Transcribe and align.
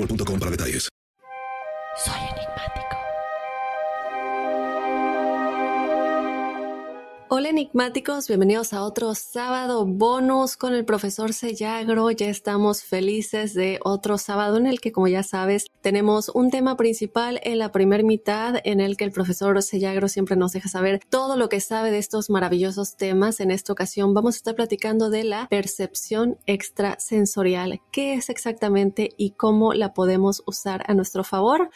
boostmobile.com 0.00 0.38
para 0.38 0.50
detalles. 0.50 0.88
Soy 1.96 2.14
enigmático. 2.14 2.99
Hola 7.32 7.50
enigmáticos, 7.50 8.26
bienvenidos 8.26 8.72
a 8.72 8.82
otro 8.82 9.14
sábado 9.14 9.86
bonus 9.86 10.56
con 10.56 10.74
el 10.74 10.84
profesor 10.84 11.32
Sellagro. 11.32 12.10
Ya 12.10 12.26
estamos 12.26 12.82
felices 12.82 13.54
de 13.54 13.78
otro 13.84 14.18
sábado 14.18 14.56
en 14.56 14.66
el 14.66 14.80
que, 14.80 14.90
como 14.90 15.06
ya 15.06 15.22
sabes, 15.22 15.66
tenemos 15.80 16.28
un 16.30 16.50
tema 16.50 16.76
principal 16.76 17.38
en 17.44 17.60
la 17.60 17.70
primera 17.70 18.02
mitad 18.02 18.56
en 18.64 18.80
el 18.80 18.96
que 18.96 19.04
el 19.04 19.12
profesor 19.12 19.62
Sellagro 19.62 20.08
siempre 20.08 20.34
nos 20.34 20.50
deja 20.50 20.68
saber 20.68 21.02
todo 21.08 21.36
lo 21.36 21.48
que 21.48 21.60
sabe 21.60 21.92
de 21.92 21.98
estos 21.98 22.30
maravillosos 22.30 22.96
temas. 22.96 23.38
En 23.38 23.52
esta 23.52 23.72
ocasión 23.72 24.12
vamos 24.12 24.34
a 24.34 24.38
estar 24.38 24.56
platicando 24.56 25.08
de 25.08 25.22
la 25.22 25.46
percepción 25.48 26.36
extrasensorial. 26.46 27.80
¿Qué 27.92 28.14
es 28.14 28.28
exactamente 28.28 29.10
y 29.16 29.34
cómo 29.34 29.72
la 29.72 29.94
podemos 29.94 30.42
usar 30.46 30.82
a 30.88 30.94
nuestro 30.94 31.22
favor? 31.22 31.70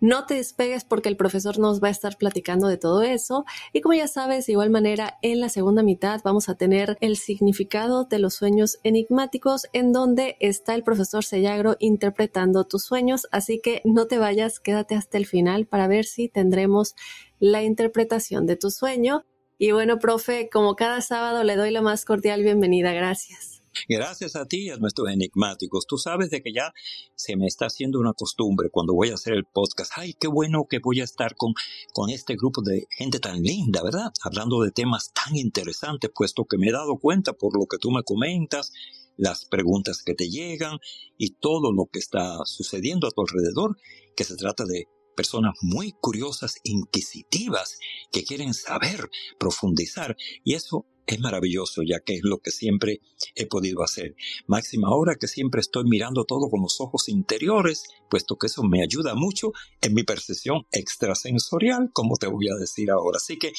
No 0.00 0.24
te 0.24 0.34
despegues 0.34 0.84
porque 0.84 1.10
el 1.10 1.16
profesor 1.16 1.58
nos 1.58 1.82
va 1.82 1.88
a 1.88 1.90
estar 1.90 2.16
platicando 2.16 2.68
de 2.68 2.78
todo 2.78 3.02
eso. 3.02 3.44
Y 3.72 3.82
como 3.82 3.94
ya 3.94 4.08
sabes, 4.08 4.46
de 4.46 4.52
igual 4.52 4.70
manera, 4.70 5.18
en 5.20 5.40
la 5.40 5.50
segunda 5.50 5.82
mitad 5.82 6.20
vamos 6.24 6.48
a 6.48 6.54
tener 6.54 6.96
el 7.00 7.16
significado 7.16 8.04
de 8.04 8.18
los 8.18 8.34
sueños 8.34 8.78
enigmáticos 8.82 9.66
en 9.74 9.92
donde 9.92 10.36
está 10.40 10.74
el 10.74 10.84
profesor 10.84 11.22
Sellagro 11.22 11.76
interpretando 11.80 12.64
tus 12.64 12.84
sueños. 12.84 13.28
Así 13.30 13.60
que 13.60 13.82
no 13.84 14.06
te 14.06 14.18
vayas, 14.18 14.58
quédate 14.58 14.94
hasta 14.94 15.18
el 15.18 15.26
final 15.26 15.66
para 15.66 15.86
ver 15.86 16.06
si 16.06 16.28
tendremos 16.28 16.94
la 17.38 17.62
interpretación 17.62 18.46
de 18.46 18.56
tu 18.56 18.70
sueño. 18.70 19.26
Y 19.58 19.72
bueno, 19.72 19.98
profe, 19.98 20.48
como 20.50 20.76
cada 20.76 21.02
sábado 21.02 21.44
le 21.44 21.56
doy 21.56 21.70
la 21.70 21.82
más 21.82 22.06
cordial 22.06 22.42
bienvenida. 22.42 22.94
Gracias. 22.94 23.49
Gracias 23.88 24.36
a 24.36 24.46
ti 24.46 24.70
a 24.70 24.76
nuestros 24.76 25.08
enigmáticos. 25.08 25.86
Tú 25.86 25.96
sabes 25.96 26.30
de 26.30 26.42
que 26.42 26.52
ya 26.52 26.72
se 27.14 27.36
me 27.36 27.46
está 27.46 27.66
haciendo 27.66 27.98
una 28.00 28.12
costumbre 28.12 28.68
cuando 28.70 28.94
voy 28.94 29.10
a 29.10 29.14
hacer 29.14 29.34
el 29.34 29.44
podcast. 29.44 29.92
Ay, 29.96 30.14
qué 30.14 30.28
bueno 30.28 30.66
que 30.68 30.78
voy 30.78 31.00
a 31.00 31.04
estar 31.04 31.34
con, 31.36 31.54
con 31.92 32.10
este 32.10 32.36
grupo 32.36 32.62
de 32.62 32.86
gente 32.90 33.20
tan 33.20 33.42
linda, 33.42 33.82
¿verdad? 33.82 34.12
Hablando 34.22 34.62
de 34.62 34.70
temas 34.70 35.12
tan 35.12 35.36
interesantes, 35.36 36.10
puesto 36.14 36.44
que 36.44 36.58
me 36.58 36.68
he 36.68 36.72
dado 36.72 36.98
cuenta 36.98 37.32
por 37.32 37.56
lo 37.58 37.66
que 37.66 37.78
tú 37.78 37.90
me 37.90 38.02
comentas, 38.02 38.72
las 39.16 39.44
preguntas 39.44 40.02
que 40.02 40.14
te 40.14 40.28
llegan 40.28 40.78
y 41.18 41.34
todo 41.34 41.72
lo 41.72 41.86
que 41.86 41.98
está 41.98 42.38
sucediendo 42.44 43.06
a 43.06 43.10
tu 43.10 43.20
alrededor, 43.20 43.76
que 44.16 44.24
se 44.24 44.36
trata 44.36 44.64
de 44.64 44.88
personas 45.14 45.54
muy 45.60 45.92
curiosas, 45.92 46.56
inquisitivas, 46.62 47.78
que 48.10 48.24
quieren 48.24 48.54
saber, 48.54 49.10
profundizar, 49.38 50.16
y 50.44 50.54
eso 50.54 50.86
es 51.14 51.20
maravilloso, 51.20 51.82
ya 51.82 52.00
que 52.00 52.14
es 52.14 52.20
lo 52.22 52.38
que 52.38 52.50
siempre 52.50 53.00
he 53.34 53.46
podido 53.46 53.82
hacer. 53.82 54.14
Máxima 54.46 54.88
ahora 54.88 55.16
que 55.16 55.28
siempre 55.28 55.60
estoy 55.60 55.84
mirando 55.84 56.24
todo 56.24 56.50
con 56.50 56.62
los 56.62 56.80
ojos 56.80 57.08
interiores, 57.08 57.84
puesto 58.08 58.36
que 58.36 58.46
eso 58.46 58.62
me 58.62 58.82
ayuda 58.82 59.14
mucho 59.14 59.52
en 59.80 59.94
mi 59.94 60.02
percepción 60.02 60.66
extrasensorial, 60.72 61.90
como 61.92 62.16
te 62.16 62.26
voy 62.26 62.48
a 62.48 62.56
decir 62.56 62.90
ahora. 62.90 63.16
Así 63.16 63.38
que 63.38 63.52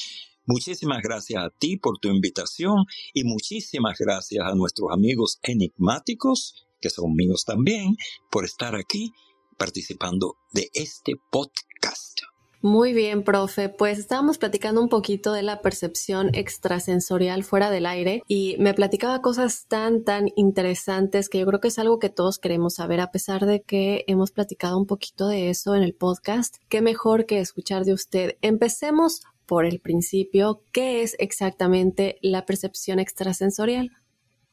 Muchísimas 0.44 1.02
gracias 1.02 1.40
a 1.40 1.50
ti 1.50 1.76
por 1.76 1.98
tu 1.98 2.08
invitación 2.08 2.84
y 3.14 3.22
muchísimas 3.22 3.96
gracias 3.96 4.44
a 4.44 4.56
nuestros 4.56 4.90
amigos 4.90 5.38
enigmáticos, 5.44 6.66
que 6.80 6.90
son 6.90 7.14
míos 7.14 7.44
también, 7.44 7.96
por 8.28 8.44
estar 8.44 8.74
aquí 8.74 9.12
participando 9.56 10.38
de 10.52 10.68
este 10.74 11.14
podcast. 11.30 12.31
Muy 12.64 12.92
bien, 12.92 13.24
profe. 13.24 13.68
Pues 13.68 13.98
estábamos 13.98 14.38
platicando 14.38 14.80
un 14.80 14.88
poquito 14.88 15.32
de 15.32 15.42
la 15.42 15.62
percepción 15.62 16.32
extrasensorial 16.32 17.42
fuera 17.42 17.72
del 17.72 17.86
aire 17.86 18.22
y 18.28 18.54
me 18.60 18.72
platicaba 18.72 19.20
cosas 19.20 19.66
tan, 19.66 20.04
tan 20.04 20.28
interesantes 20.36 21.28
que 21.28 21.40
yo 21.40 21.46
creo 21.46 21.58
que 21.58 21.66
es 21.66 21.80
algo 21.80 21.98
que 21.98 22.08
todos 22.08 22.38
queremos 22.38 22.74
saber, 22.74 23.00
a 23.00 23.10
pesar 23.10 23.46
de 23.46 23.62
que 23.62 24.04
hemos 24.06 24.30
platicado 24.30 24.78
un 24.78 24.86
poquito 24.86 25.26
de 25.26 25.50
eso 25.50 25.74
en 25.74 25.82
el 25.82 25.92
podcast. 25.92 26.58
Qué 26.68 26.82
mejor 26.82 27.26
que 27.26 27.40
escuchar 27.40 27.84
de 27.84 27.94
usted. 27.94 28.36
Empecemos 28.42 29.22
por 29.44 29.66
el 29.66 29.80
principio. 29.80 30.62
¿Qué 30.70 31.02
es 31.02 31.16
exactamente 31.18 32.20
la 32.22 32.46
percepción 32.46 33.00
extrasensorial? 33.00 33.90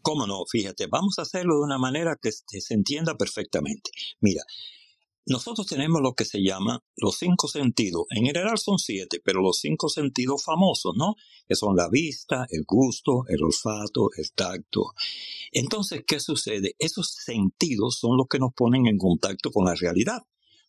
¿Cómo 0.02 0.26
no? 0.26 0.46
Fíjate, 0.50 0.88
vamos 0.88 1.20
a 1.20 1.22
hacerlo 1.22 1.58
de 1.58 1.66
una 1.66 1.78
manera 1.78 2.18
que 2.20 2.32
se 2.32 2.74
entienda 2.74 3.14
perfectamente. 3.14 3.92
Mira, 4.20 4.42
nosotros 5.30 5.68
tenemos 5.68 6.02
lo 6.02 6.16
que 6.16 6.26
se 6.26 6.40
llama 6.44 6.84
los 6.98 7.18
cinco 7.18 7.48
sentidos. 7.48 8.06
En 8.10 8.26
general 8.26 8.58
son 8.58 8.80
siete, 8.80 9.22
pero 9.24 9.42
los 9.42 9.60
cinco 9.60 9.88
sentidos 9.88 10.44
famosos, 10.44 10.96
¿no? 10.98 11.16
Que 11.48 11.56
son 11.56 11.76
la 11.76 11.88
vista, 11.88 12.48
el 12.50 12.64
gusto, 12.66 13.26
el 13.28 13.44
olfato, 13.44 14.10
el 14.18 14.32
tacto. 14.34 14.94
Entonces, 15.52 16.04
¿qué 16.08 16.20
sucede? 16.20 16.76
Esos 16.80 17.14
sentidos 17.14 18.00
son 18.00 18.18
los 18.18 18.26
que 18.28 18.40
nos 18.40 18.54
ponen 18.54 18.88
en 18.88 18.98
contacto 18.98 19.52
con 19.52 19.66
la 19.66 19.76
realidad. 19.76 20.24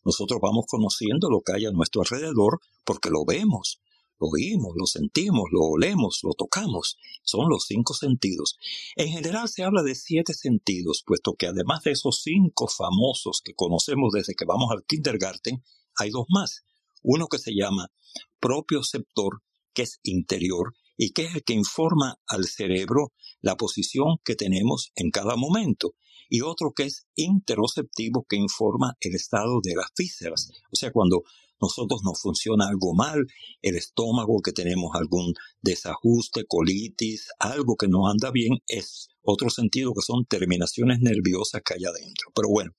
Nosotros 0.05 0.39
vamos 0.39 0.65
conociendo 0.67 1.31
lo 1.31 1.41
que 1.41 1.53
hay 1.53 1.65
a 1.65 1.71
nuestro 1.71 2.01
alrededor 2.01 2.59
porque 2.85 3.09
lo 3.09 3.25
vemos, 3.25 3.81
oímos, 4.29 4.73
lo 4.75 4.85
sentimos, 4.85 5.49
lo 5.51 5.61
olemos, 5.61 6.19
lo 6.23 6.33
tocamos. 6.33 6.97
Son 7.23 7.49
los 7.49 7.65
cinco 7.65 7.93
sentidos. 7.93 8.57
En 8.95 9.09
general 9.09 9.47
se 9.49 9.63
habla 9.63 9.83
de 9.83 9.95
siete 9.95 10.33
sentidos, 10.33 11.03
puesto 11.05 11.35
que 11.35 11.47
además 11.47 11.83
de 11.83 11.91
esos 11.91 12.21
cinco 12.21 12.67
famosos 12.67 13.41
que 13.43 13.53
conocemos 13.53 14.11
desde 14.13 14.35
que 14.35 14.45
vamos 14.45 14.71
al 14.71 14.83
kindergarten, 14.85 15.63
hay 15.95 16.09
dos 16.09 16.25
más. 16.29 16.63
Uno 17.03 17.27
que 17.27 17.37
se 17.37 17.51
llama 17.53 17.91
propioceptor, 18.39 19.41
que 19.73 19.83
es 19.83 19.99
interior, 20.03 20.73
y 20.97 21.13
que 21.13 21.23
es 21.23 21.35
el 21.35 21.43
que 21.43 21.53
informa 21.53 22.19
al 22.27 22.45
cerebro 22.45 23.11
la 23.41 23.57
posición 23.57 24.17
que 24.23 24.35
tenemos 24.35 24.91
en 24.95 25.09
cada 25.09 25.35
momento. 25.35 25.95
Y 26.29 26.41
otro 26.41 26.73
que 26.75 26.83
es 26.83 27.07
interoceptivo, 27.15 28.25
que 28.29 28.35
informa 28.35 28.95
el 28.99 29.15
estado 29.15 29.61
de 29.63 29.73
las 29.75 29.87
vísceras. 29.97 30.51
O 30.71 30.75
sea, 30.75 30.91
cuando 30.91 31.23
nosotros 31.61 32.01
nos 32.03 32.19
funciona 32.19 32.67
algo 32.67 32.93
mal, 32.93 33.25
el 33.61 33.75
estómago, 33.75 34.41
que 34.41 34.51
tenemos 34.51 34.95
algún 34.95 35.33
desajuste, 35.61 36.45
colitis, 36.47 37.27
algo 37.39 37.75
que 37.75 37.87
no 37.87 38.07
anda 38.07 38.31
bien, 38.31 38.57
es 38.67 39.09
otro 39.21 39.49
sentido 39.49 39.93
que 39.93 40.01
son 40.01 40.25
terminaciones 40.25 40.99
nerviosas 40.99 41.61
que 41.63 41.75
hay 41.75 41.85
adentro. 41.85 42.31
Pero 42.35 42.49
bueno, 42.49 42.71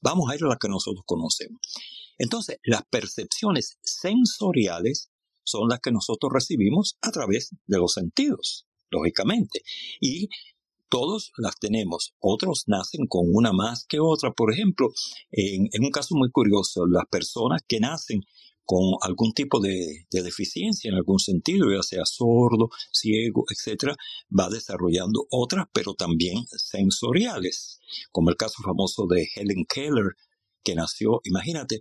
vamos 0.00 0.30
a 0.30 0.34
ir 0.34 0.44
a 0.44 0.48
la 0.48 0.56
que 0.56 0.68
nosotros 0.68 1.04
conocemos. 1.06 1.60
Entonces, 2.18 2.58
las 2.64 2.82
percepciones 2.90 3.78
sensoriales 3.82 5.10
son 5.44 5.68
las 5.68 5.80
que 5.80 5.92
nosotros 5.92 6.32
recibimos 6.32 6.96
a 7.02 7.10
través 7.10 7.54
de 7.66 7.78
los 7.78 7.92
sentidos, 7.92 8.66
lógicamente. 8.90 9.62
Y 10.00 10.28
todos 10.90 11.32
las 11.38 11.58
tenemos. 11.58 12.14
Otros 12.20 12.64
nacen 12.66 13.06
con 13.06 13.24
una 13.32 13.52
más 13.52 13.86
que 13.88 13.98
otra. 14.00 14.32
Por 14.32 14.52
ejemplo, 14.52 14.88
en, 15.30 15.68
un 15.82 15.90
caso 15.90 16.14
muy 16.14 16.30
curioso, 16.30 16.86
las 16.86 17.06
personas 17.10 17.62
que 17.66 17.80
nacen 17.80 18.20
con 18.64 18.82
algún 19.00 19.32
tipo 19.32 19.58
de, 19.60 20.06
de, 20.10 20.22
deficiencia 20.22 20.90
en 20.90 20.96
algún 20.96 21.18
sentido, 21.18 21.72
ya 21.72 21.82
sea 21.82 22.04
sordo, 22.04 22.68
ciego, 22.92 23.44
etcétera, 23.50 23.96
va 24.38 24.48
desarrollando 24.48 25.26
otras, 25.30 25.66
pero 25.72 25.94
también 25.94 26.44
sensoriales, 26.50 27.80
como 28.12 28.30
el 28.30 28.36
caso 28.36 28.62
famoso 28.62 29.06
de 29.08 29.28
Helen 29.34 29.64
Keller, 29.66 30.14
que 30.62 30.74
nació, 30.74 31.20
imagínate, 31.24 31.80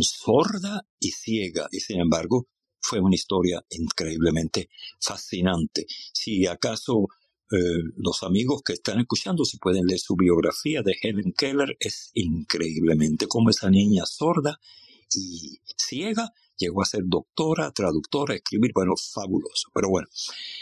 sorda 0.00 0.86
y 0.98 1.12
ciega, 1.12 1.68
y 1.70 1.80
sin 1.80 2.00
embargo 2.00 2.48
fue 2.80 3.00
una 3.00 3.14
historia 3.14 3.64
increíblemente 3.70 4.68
fascinante. 5.00 5.86
Si 6.12 6.46
acaso 6.46 7.06
eh, 7.52 7.82
los 7.96 8.22
amigos 8.22 8.62
que 8.64 8.72
están 8.72 8.98
escuchando 8.98 9.44
si 9.44 9.58
pueden 9.58 9.86
leer 9.86 10.00
su 10.00 10.16
biografía 10.16 10.82
de 10.82 10.96
Helen 11.00 11.32
Keller, 11.36 11.76
es 11.78 12.10
increíblemente 12.14 13.28
como 13.28 13.50
esa 13.50 13.70
niña 13.70 14.04
sorda 14.06 14.58
y 15.14 15.60
ciega 15.76 16.32
llegó 16.56 16.82
a 16.82 16.86
ser 16.86 17.02
doctora, 17.06 17.70
traductora, 17.70 18.34
escribir, 18.34 18.72
bueno, 18.74 18.94
fabuloso. 18.96 19.70
Pero 19.74 19.88
bueno, 19.88 20.08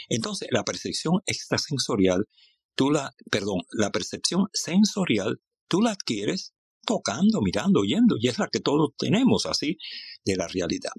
entonces 0.09 0.49
la 0.51 0.63
percepción 0.63 1.21
extrasensorial, 1.25 2.27
tú 2.75 2.91
la, 2.91 3.15
perdón, 3.31 3.61
la 3.71 3.91
percepción 3.91 4.47
sensorial, 4.53 5.41
tú 5.67 5.81
la 5.81 5.91
adquieres 5.91 6.53
tocando, 6.85 7.41
mirando, 7.41 7.79
oyendo, 7.79 8.15
y 8.19 8.27
es 8.27 8.37
la 8.37 8.47
que 8.47 8.59
todos 8.59 8.91
tenemos 8.97 9.45
así 9.47 9.77
de 10.23 10.35
la 10.35 10.47
realidad. 10.47 10.91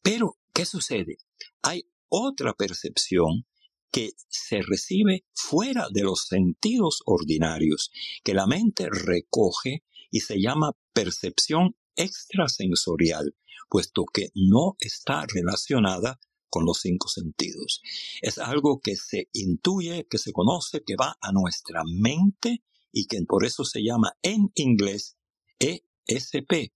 Pero, 0.00 0.38
¿qué 0.54 0.64
sucede? 0.64 1.18
Hay 1.62 1.90
otra 2.08 2.54
percepción 2.54 3.44
que 3.90 4.12
se 4.28 4.62
recibe 4.62 5.24
fuera 5.32 5.88
de 5.90 6.02
los 6.02 6.26
sentidos 6.26 7.02
ordinarios, 7.06 7.90
que 8.22 8.34
la 8.34 8.46
mente 8.46 8.88
recoge 8.90 9.84
y 10.10 10.20
se 10.20 10.40
llama 10.40 10.72
percepción 10.92 11.76
extrasensorial, 11.96 13.34
puesto 13.68 14.04
que 14.04 14.30
no 14.34 14.76
está 14.78 15.24
relacionada 15.26 16.18
con 16.48 16.64
los 16.64 16.80
cinco 16.80 17.08
sentidos. 17.08 17.82
Es 18.22 18.38
algo 18.38 18.80
que 18.80 18.96
se 18.96 19.28
intuye, 19.32 20.06
que 20.08 20.18
se 20.18 20.32
conoce, 20.32 20.82
que 20.86 20.96
va 20.96 21.16
a 21.20 21.32
nuestra 21.32 21.82
mente 21.84 22.62
y 22.92 23.06
que 23.06 23.20
por 23.22 23.44
eso 23.44 23.64
se 23.64 23.82
llama 23.82 24.12
en 24.22 24.50
inglés 24.54 25.16
ESP. 25.58 26.72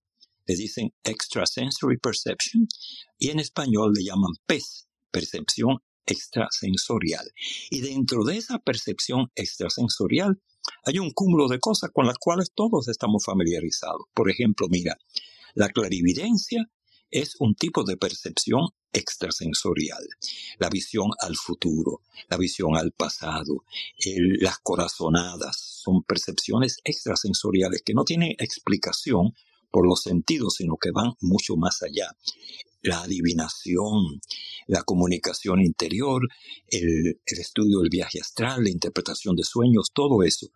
Le 0.47 0.57
dicen 0.57 0.93
Extrasensory 1.05 1.99
Perception 1.99 2.67
y 3.19 3.31
en 3.31 3.41
español 3.41 3.93
le 3.95 4.05
llaman 4.05 4.33
PES, 4.47 4.89
percepción 5.11 5.79
extrasensorial. 6.11 7.33
Y 7.71 7.81
dentro 7.81 8.25
de 8.25 8.37
esa 8.37 8.59
percepción 8.59 9.31
extrasensorial 9.35 10.41
hay 10.85 10.99
un 10.99 11.11
cúmulo 11.11 11.49
de 11.49 11.59
cosas 11.59 11.91
con 11.93 12.07
las 12.07 12.19
cuales 12.19 12.53
todos 12.55 12.89
estamos 12.89 13.25
familiarizados. 13.25 14.03
Por 14.13 14.31
ejemplo, 14.31 14.67
mira, 14.69 14.99
la 15.55 15.69
clarividencia 15.69 16.71
es 17.11 17.37
un 17.41 17.55
tipo 17.55 17.85
de 17.85 17.97
percepción 17.97 18.69
extrasensorial. 18.93 20.07
La 20.59 20.69
visión 20.69 21.11
al 21.21 21.37
futuro, 21.37 22.03
la 22.29 22.37
visión 22.37 22.77
al 22.77 22.93
pasado, 22.93 23.65
las 24.41 24.59
corazonadas 24.59 25.57
son 25.83 26.03
percepciones 26.03 26.79
extrasensoriales 26.85 27.83
que 27.85 27.95
no 27.95 28.05
tienen 28.05 28.35
explicación 28.39 29.35
por 29.71 29.87
los 29.87 30.03
sentidos, 30.03 30.55
sino 30.57 30.77
que 30.77 30.91
van 30.91 31.15
mucho 31.21 31.57
más 31.57 31.83
allá. 31.83 32.17
La 32.83 33.03
adivinación, 33.03 34.21
la 34.67 34.83
comunicación 34.83 35.61
interior, 35.61 36.23
el, 36.69 37.21
estudio 37.27 37.81
del 37.81 37.91
viaje 37.91 38.21
astral, 38.21 38.65
la 38.65 38.71
interpretación 38.71 39.37
de 39.37 39.45
sueños, 39.45 39.91
todo 39.93 40.23
eso. 40.23 40.49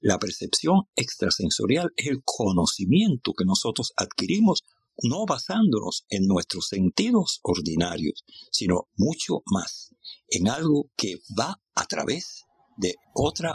La 0.00 0.18
percepción 0.18 0.82
extrasensorial 0.94 1.92
es 1.96 2.06
el 2.06 2.22
conocimiento 2.24 3.32
que 3.32 3.44
nosotros 3.44 3.92
adquirimos 3.96 4.62
no 5.02 5.26
basándonos 5.26 6.06
en 6.08 6.26
nuestros 6.26 6.68
sentidos 6.68 7.40
ordinarios, 7.42 8.24
sino 8.50 8.88
mucho 8.96 9.42
más 9.46 9.94
en 10.28 10.48
algo 10.48 10.90
que 10.96 11.16
va 11.38 11.60
a 11.74 11.86
través 11.86 12.44
de 12.78 12.94
otra 13.14 13.54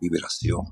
vibración. 0.00 0.64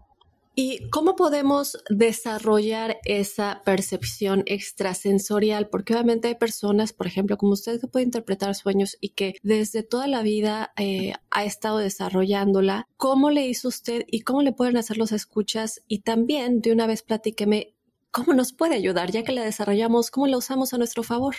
¿Y 0.56 0.88
cómo 0.90 1.16
podemos 1.16 1.78
desarrollar 1.90 2.98
esa 3.04 3.62
percepción 3.64 4.44
extrasensorial? 4.46 5.68
Porque 5.68 5.94
obviamente 5.94 6.28
hay 6.28 6.36
personas, 6.36 6.92
por 6.92 7.08
ejemplo, 7.08 7.36
como 7.36 7.54
usted, 7.54 7.80
que 7.80 7.88
puede 7.88 8.04
interpretar 8.04 8.54
sueños 8.54 8.96
y 9.00 9.10
que 9.10 9.34
desde 9.42 9.82
toda 9.82 10.06
la 10.06 10.22
vida 10.22 10.72
eh, 10.76 11.14
ha 11.30 11.44
estado 11.44 11.78
desarrollándola. 11.78 12.86
¿Cómo 12.96 13.30
le 13.30 13.46
hizo 13.48 13.66
usted 13.66 14.04
y 14.06 14.20
cómo 14.20 14.42
le 14.42 14.52
pueden 14.52 14.76
hacer 14.76 14.96
los 14.96 15.10
escuchas? 15.10 15.82
Y 15.88 16.02
también, 16.02 16.60
de 16.60 16.70
una 16.70 16.86
vez, 16.86 17.02
platíqueme, 17.02 17.74
¿cómo 18.12 18.32
nos 18.32 18.52
puede 18.52 18.76
ayudar? 18.76 19.10
Ya 19.10 19.24
que 19.24 19.32
la 19.32 19.42
desarrollamos, 19.42 20.12
¿cómo 20.12 20.28
la 20.28 20.36
usamos 20.36 20.72
a 20.72 20.78
nuestro 20.78 21.02
favor? 21.02 21.34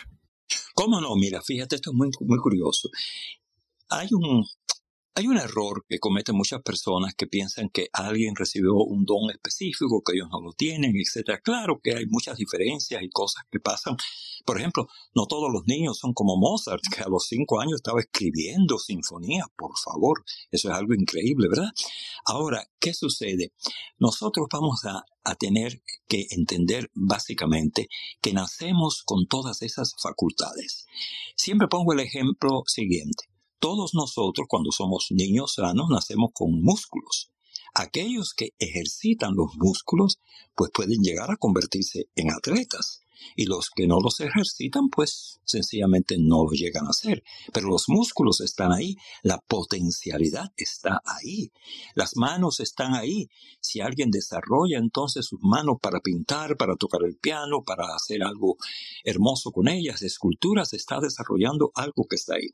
¿Cómo 0.74 1.00
no? 1.00 1.16
Mira, 1.16 1.42
fíjate, 1.42 1.76
esto 1.76 1.92
es 1.92 1.96
muy, 1.96 2.10
muy 2.20 2.38
curioso. 2.40 2.90
Hay 3.88 4.10
un, 4.12 4.44
hay 5.18 5.28
un 5.28 5.38
error 5.38 5.86
que 5.88 5.98
cometen 5.98 6.36
muchas 6.36 6.62
personas 6.62 7.16
que 7.16 7.26
piensan 7.26 7.70
que 7.70 7.88
alguien 7.94 8.36
recibió 8.36 8.76
un 8.76 9.06
don 9.06 9.30
específico, 9.32 10.04
que 10.06 10.14
ellos 10.14 10.28
no 10.30 10.42
lo 10.42 10.52
tienen, 10.52 10.94
etc. 10.94 11.40
Claro 11.42 11.80
que 11.82 11.96
hay 11.96 12.06
muchas 12.06 12.36
diferencias 12.38 13.02
y 13.02 13.10
cosas 13.10 13.46
que 13.50 13.62
pasan. 13.62 13.96
Por 14.46 14.60
ejemplo, 14.60 14.90
no 15.16 15.26
todos 15.26 15.50
los 15.50 15.64
niños 15.68 16.00
son 16.00 16.14
como 16.14 16.36
Mozart, 16.36 16.84
que 16.94 17.02
a 17.02 17.08
los 17.08 17.28
cinco 17.28 17.62
años 17.62 17.76
estaba 17.76 18.02
escribiendo 18.02 18.78
sinfonías, 18.78 19.48
por 19.56 19.72
favor. 19.82 20.26
Eso 20.52 20.70
es 20.70 20.76
algo 20.76 20.94
increíble, 20.94 21.48
¿verdad? 21.48 21.72
Ahora, 22.26 22.68
¿qué 22.82 22.94
sucede? 22.94 23.54
Nosotros 23.98 24.48
vamos 24.52 24.84
a, 24.84 25.06
a 25.24 25.36
tener 25.36 25.82
que 26.10 26.28
entender 26.32 26.92
básicamente 26.94 27.88
que 28.22 28.34
nacemos 28.34 29.02
con 29.06 29.28
todas 29.28 29.62
esas 29.62 29.96
facultades. 29.98 30.88
Siempre 31.38 31.70
pongo 31.70 31.94
el 31.94 32.02
ejemplo 32.02 32.64
siguiente 32.68 33.30
todos 33.66 33.96
nosotros 33.96 34.46
cuando 34.48 34.72
somos 34.72 35.08
niños 35.10 35.56
sanos 35.56 35.88
nacemos 35.90 36.30
con 36.36 36.62
músculos. 36.62 37.32
Aquellos 37.74 38.36
que 38.36 38.50
ejercitan 38.60 39.34
los 39.34 39.56
músculos 39.56 40.20
pues 40.54 40.70
pueden 40.72 41.02
llegar 41.02 41.32
a 41.32 41.38
convertirse 41.38 42.08
en 42.16 42.30
atletas 42.30 43.02
y 43.36 43.46
los 43.46 43.70
que 43.70 43.88
no 43.88 44.00
los 44.00 44.20
ejercitan 44.20 44.90
pues 44.90 45.40
sencillamente 45.46 46.18
no 46.20 46.48
llegan 46.52 46.88
a 46.88 46.90
hacer. 46.90 47.24
Pero 47.54 47.68
los 47.68 47.86
músculos 47.88 48.42
están 48.42 48.72
ahí, 48.72 48.96
la 49.24 49.40
potencialidad 49.40 50.52
está 50.58 51.02
ahí, 51.06 51.52
las 51.94 52.16
manos 52.16 52.60
están 52.60 52.94
ahí. 52.94 53.30
Si 53.60 53.82
alguien 53.82 54.12
desarrolla 54.12 54.78
entonces 54.78 55.26
sus 55.26 55.40
manos 55.42 55.78
para 55.82 56.00
pintar, 56.00 56.58
para 56.58 56.76
tocar 56.76 57.02
el 57.04 57.18
piano, 57.18 57.64
para 57.64 57.86
hacer 57.96 58.24
algo 58.24 58.58
hermoso 59.04 59.52
con 59.52 59.68
ellas, 59.68 60.02
esculturas, 60.02 60.74
está 60.74 61.00
desarrollando 61.00 61.72
algo 61.76 62.06
que 62.10 62.16
está 62.16 62.36
ahí. 62.36 62.50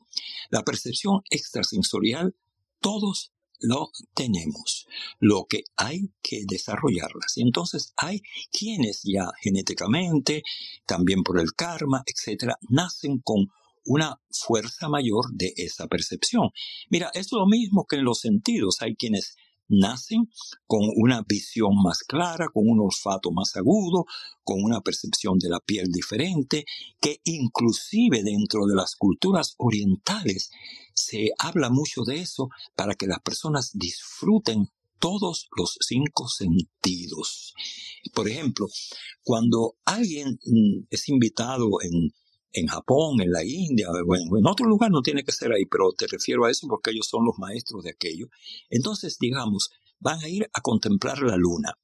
La 0.50 0.62
percepción 0.62 1.22
extrasensorial, 1.30 2.34
todos 2.80 3.32
lo 3.62 3.90
tenemos. 4.14 4.86
Lo 5.18 5.46
que 5.48 5.64
hay 5.76 6.10
que 6.22 6.44
desarrollarlas. 6.46 7.36
Y 7.36 7.42
entonces 7.42 7.92
hay 7.96 8.20
quienes 8.50 9.02
ya 9.04 9.30
genéticamente, 9.40 10.42
también 10.86 11.22
por 11.22 11.40
el 11.40 11.54
karma, 11.54 12.02
etcétera, 12.06 12.58
nacen 12.68 13.20
con 13.20 13.46
una 13.84 14.20
fuerza 14.30 14.88
mayor 14.88 15.32
de 15.32 15.52
esa 15.56 15.86
percepción. 15.88 16.50
Mira, 16.90 17.10
es 17.14 17.32
lo 17.32 17.46
mismo 17.46 17.86
que 17.88 17.96
en 17.96 18.04
los 18.04 18.20
sentidos. 18.20 18.80
Hay 18.80 18.94
quienes 18.94 19.36
nacen 19.68 20.28
con 20.66 20.80
una 20.96 21.22
visión 21.26 21.70
más 21.82 22.00
clara, 22.00 22.48
con 22.52 22.68
un 22.68 22.80
olfato 22.80 23.30
más 23.30 23.56
agudo, 23.56 24.04
con 24.44 24.62
una 24.62 24.80
percepción 24.80 25.38
de 25.38 25.48
la 25.48 25.60
piel 25.60 25.90
diferente, 25.90 26.64
que 27.00 27.20
inclusive 27.24 28.22
dentro 28.22 28.66
de 28.66 28.76
las 28.76 28.96
culturas 28.96 29.54
orientales 29.58 30.50
se 30.94 31.30
habla 31.38 31.70
mucho 31.70 32.02
de 32.04 32.20
eso 32.20 32.48
para 32.74 32.94
que 32.94 33.06
las 33.06 33.20
personas 33.20 33.70
disfruten 33.74 34.68
todos 34.98 35.48
los 35.56 35.76
cinco 35.80 36.28
sentidos. 36.28 37.54
Por 38.14 38.28
ejemplo, 38.28 38.68
cuando 39.24 39.74
alguien 39.84 40.38
mm, 40.44 40.86
es 40.90 41.08
invitado 41.08 41.68
en, 41.82 42.12
en 42.52 42.66
Japón, 42.68 43.20
en 43.20 43.32
la 43.32 43.44
India, 43.44 43.88
o 43.90 44.16
en, 44.16 44.46
otro 44.46 44.66
lugar, 44.66 44.90
no 44.90 45.02
tiene 45.02 45.24
que 45.24 45.32
ser 45.32 45.52
ahí, 45.52 45.64
pero 45.66 45.92
te 45.92 46.06
refiero 46.06 46.44
a 46.44 46.50
eso 46.50 46.66
porque 46.68 46.90
ellos 46.90 47.08
son 47.08 47.24
los 47.24 47.36
maestros 47.38 47.82
de 47.82 47.90
aquello. 47.90 48.26
Entonces, 48.70 49.18
digamos, 49.18 49.70
van 49.98 50.20
a 50.20 50.28
ir 50.28 50.48
a 50.52 50.60
contemplar 50.60 51.18
la 51.22 51.36
luna. 51.36 51.74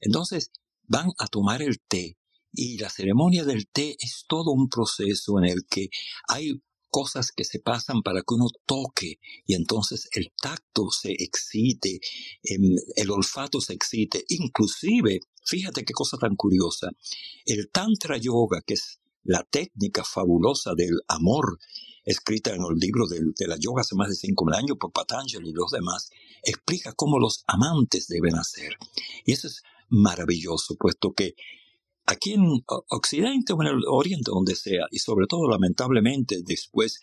Entonces, 0.00 0.50
van 0.82 1.10
a 1.18 1.26
tomar 1.26 1.62
el 1.62 1.80
té. 1.80 2.18
Y 2.52 2.78
la 2.78 2.90
ceremonia 2.90 3.44
del 3.44 3.68
té 3.68 3.96
es 4.00 4.24
todo 4.26 4.50
un 4.50 4.68
proceso 4.68 5.38
en 5.38 5.44
el 5.44 5.66
que 5.68 5.88
hay 6.28 6.60
cosas 6.90 7.32
que 7.32 7.44
se 7.44 7.60
pasan 7.60 8.02
para 8.02 8.20
que 8.20 8.34
uno 8.34 8.48
toque 8.66 9.18
y 9.46 9.54
entonces 9.54 10.08
el 10.12 10.32
tacto 10.40 10.90
se 10.90 11.12
excite, 11.12 12.00
em, 12.42 12.76
el 12.96 13.10
olfato 13.10 13.60
se 13.60 13.74
excite, 13.74 14.24
inclusive, 14.28 15.20
fíjate 15.44 15.84
qué 15.84 15.92
cosa 15.92 16.16
tan 16.18 16.36
curiosa, 16.36 16.90
el 17.44 17.70
tantra 17.70 18.18
yoga, 18.18 18.62
que 18.66 18.74
es 18.74 19.00
la 19.24 19.44
técnica 19.44 20.04
fabulosa 20.04 20.74
del 20.74 21.00
amor, 21.08 21.58
escrita 22.04 22.54
en 22.54 22.62
el 22.62 22.78
libro 22.78 23.06
de, 23.06 23.46
la 23.46 23.58
yoga 23.58 23.82
hace 23.82 23.94
más 23.94 24.08
de 24.08 24.14
cinco 24.14 24.46
mil 24.46 24.54
años 24.54 24.78
por 24.80 24.92
Patanjali 24.92 25.50
y 25.50 25.52
los 25.52 25.70
demás, 25.70 26.10
explica 26.42 26.92
cómo 26.94 27.18
los 27.18 27.44
amantes 27.46 28.08
deben 28.08 28.36
hacer. 28.36 28.76
Y 29.26 29.32
eso 29.32 29.46
es 29.48 29.62
maravilloso, 29.90 30.76
puesto 30.76 31.12
que 31.12 31.34
aquí 32.08 32.32
en 32.32 32.64
Occidente 32.88 33.52
o 33.52 33.62
en 33.62 33.68
el 33.68 33.82
Oriente, 33.86 34.30
donde 34.30 34.56
sea, 34.56 34.86
y 34.90 34.98
sobre 34.98 35.26
todo 35.26 35.48
lamentablemente 35.48 36.40
después 36.42 37.00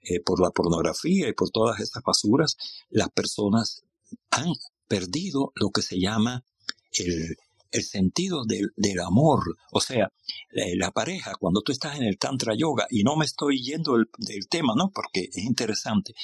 eh, 0.00 0.20
por 0.20 0.40
la 0.40 0.50
pornografía 0.50 1.28
y 1.28 1.34
por 1.34 1.50
todas 1.50 1.78
estas 1.80 2.02
basuras, 2.02 2.56
las 2.88 3.10
personas 3.10 3.84
han 4.30 4.52
perdido 4.88 5.52
lo 5.56 5.70
que 5.70 5.82
se 5.82 6.00
llama 6.00 6.44
el, 6.92 7.36
el 7.70 7.82
sentido 7.82 8.44
del, 8.46 8.72
del 8.76 9.00
amor. 9.00 9.56
O 9.72 9.80
sea, 9.80 10.10
la 10.52 10.90
pareja, 10.90 11.32
cuando 11.38 11.60
tú 11.60 11.72
estás 11.72 11.96
en 11.96 12.04
el 12.04 12.18
Tantra 12.18 12.54
Yoga, 12.54 12.86
y 12.88 13.02
no 13.02 13.16
me 13.16 13.26
estoy 13.26 13.62
yendo 13.62 13.98
del, 13.98 14.08
del 14.18 14.48
tema, 14.48 14.74
¿no? 14.74 14.90
Porque 14.90 15.28
es 15.32 15.44
interesante. 15.44 16.14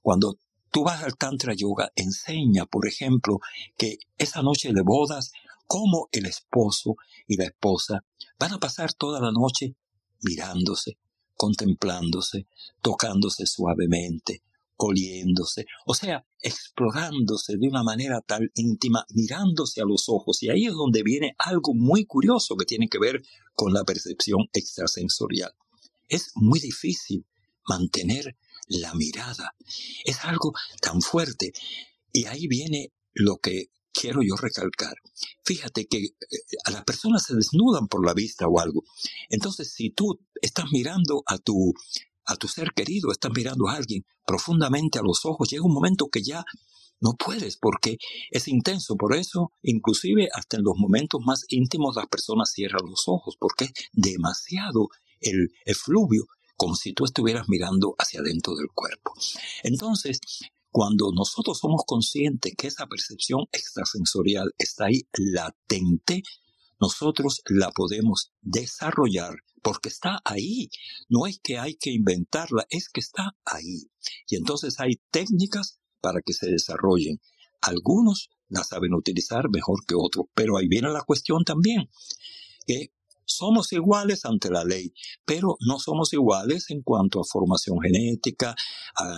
Cuando 0.00 0.38
tú 0.70 0.84
vas 0.84 1.02
al 1.02 1.16
Tantra 1.16 1.54
Yoga, 1.54 1.90
enseña, 1.96 2.66
por 2.66 2.86
ejemplo, 2.86 3.40
que 3.76 3.98
esa 4.16 4.42
noche 4.42 4.72
de 4.72 4.82
bodas, 4.82 5.32
como 5.70 6.08
el 6.10 6.26
esposo 6.26 6.96
y 7.28 7.36
la 7.36 7.44
esposa 7.44 8.04
van 8.40 8.54
a 8.54 8.58
pasar 8.58 8.92
toda 8.92 9.20
la 9.20 9.30
noche 9.30 9.76
mirándose, 10.20 10.98
contemplándose, 11.36 12.48
tocándose 12.82 13.46
suavemente, 13.46 14.42
oliéndose, 14.74 15.66
o 15.86 15.94
sea, 15.94 16.26
explorándose 16.42 17.56
de 17.56 17.68
una 17.68 17.84
manera 17.84 18.20
tal 18.20 18.50
íntima, 18.56 19.06
mirándose 19.10 19.80
a 19.80 19.84
los 19.84 20.08
ojos. 20.08 20.42
Y 20.42 20.50
ahí 20.50 20.66
es 20.66 20.72
donde 20.72 21.04
viene 21.04 21.36
algo 21.38 21.72
muy 21.72 22.04
curioso 22.04 22.56
que 22.56 22.66
tiene 22.66 22.88
que 22.88 22.98
ver 22.98 23.22
con 23.54 23.72
la 23.72 23.84
percepción 23.84 24.48
extrasensorial. 24.52 25.52
Es 26.08 26.32
muy 26.34 26.58
difícil 26.58 27.24
mantener 27.68 28.36
la 28.66 28.92
mirada. 28.94 29.54
Es 30.04 30.24
algo 30.24 30.52
tan 30.80 31.00
fuerte. 31.00 31.52
Y 32.12 32.24
ahí 32.24 32.48
viene 32.48 32.92
lo 33.14 33.36
que 33.36 33.70
quiero 33.92 34.20
yo 34.22 34.36
recalcar. 34.36 34.94
Fíjate 35.44 35.86
que 35.86 35.98
eh, 35.98 36.14
a 36.64 36.70
las 36.70 36.84
personas 36.84 37.24
se 37.24 37.34
desnudan 37.34 37.88
por 37.88 38.04
la 38.04 38.14
vista 38.14 38.46
o 38.46 38.60
algo. 38.60 38.84
Entonces, 39.28 39.72
si 39.72 39.90
tú 39.90 40.20
estás 40.40 40.66
mirando 40.72 41.22
a 41.26 41.38
tu 41.38 41.74
a 42.26 42.36
tu 42.36 42.46
ser 42.46 42.72
querido, 42.74 43.10
estás 43.10 43.32
mirando 43.34 43.68
a 43.68 43.74
alguien 43.74 44.04
profundamente 44.24 44.98
a 44.98 45.02
los 45.02 45.24
ojos, 45.24 45.50
llega 45.50 45.64
un 45.64 45.74
momento 45.74 46.08
que 46.08 46.22
ya 46.22 46.44
no 47.00 47.14
puedes 47.14 47.56
porque 47.56 47.98
es 48.30 48.46
intenso. 48.46 48.96
Por 48.96 49.16
eso, 49.16 49.52
inclusive 49.62 50.28
hasta 50.32 50.56
en 50.56 50.64
los 50.64 50.76
momentos 50.76 51.20
más 51.24 51.44
íntimos, 51.48 51.96
las 51.96 52.06
personas 52.06 52.52
cierran 52.52 52.88
los 52.88 53.04
ojos 53.08 53.36
porque 53.38 53.64
es 53.64 53.72
demasiado 53.92 54.88
el 55.20 55.48
efluvio, 55.64 56.26
como 56.56 56.76
si 56.76 56.92
tú 56.92 57.04
estuvieras 57.04 57.48
mirando 57.48 57.94
hacia 57.98 58.20
adentro 58.20 58.54
del 58.54 58.68
cuerpo. 58.74 59.12
Entonces, 59.62 60.20
cuando 60.70 61.12
nosotros 61.12 61.58
somos 61.58 61.82
conscientes 61.86 62.54
que 62.56 62.68
esa 62.68 62.86
percepción 62.86 63.46
extrasensorial 63.52 64.52
está 64.58 64.86
ahí 64.86 65.02
latente, 65.12 66.22
nosotros 66.80 67.42
la 67.46 67.70
podemos 67.70 68.32
desarrollar 68.40 69.34
porque 69.62 69.88
está 69.88 70.20
ahí. 70.24 70.70
No 71.08 71.26
es 71.26 71.40
que 71.42 71.58
hay 71.58 71.74
que 71.74 71.90
inventarla, 71.90 72.66
es 72.70 72.88
que 72.88 73.00
está 73.00 73.36
ahí. 73.44 73.90
Y 74.28 74.36
entonces 74.36 74.80
hay 74.80 75.00
técnicas 75.10 75.80
para 76.00 76.20
que 76.24 76.32
se 76.32 76.50
desarrollen. 76.50 77.20
Algunos 77.60 78.30
la 78.48 78.64
saben 78.64 78.94
utilizar 78.94 79.50
mejor 79.50 79.84
que 79.86 79.94
otros, 79.96 80.26
pero 80.34 80.56
ahí 80.56 80.66
viene 80.68 80.88
la 80.88 81.02
cuestión 81.02 81.44
también, 81.44 81.88
que 82.66 82.92
somos 83.30 83.72
iguales 83.72 84.24
ante 84.24 84.50
la 84.50 84.64
ley, 84.64 84.92
pero 85.24 85.56
no 85.60 85.78
somos 85.78 86.12
iguales 86.12 86.70
en 86.70 86.82
cuanto 86.82 87.20
a 87.20 87.24
formación 87.24 87.80
genética, 87.80 88.54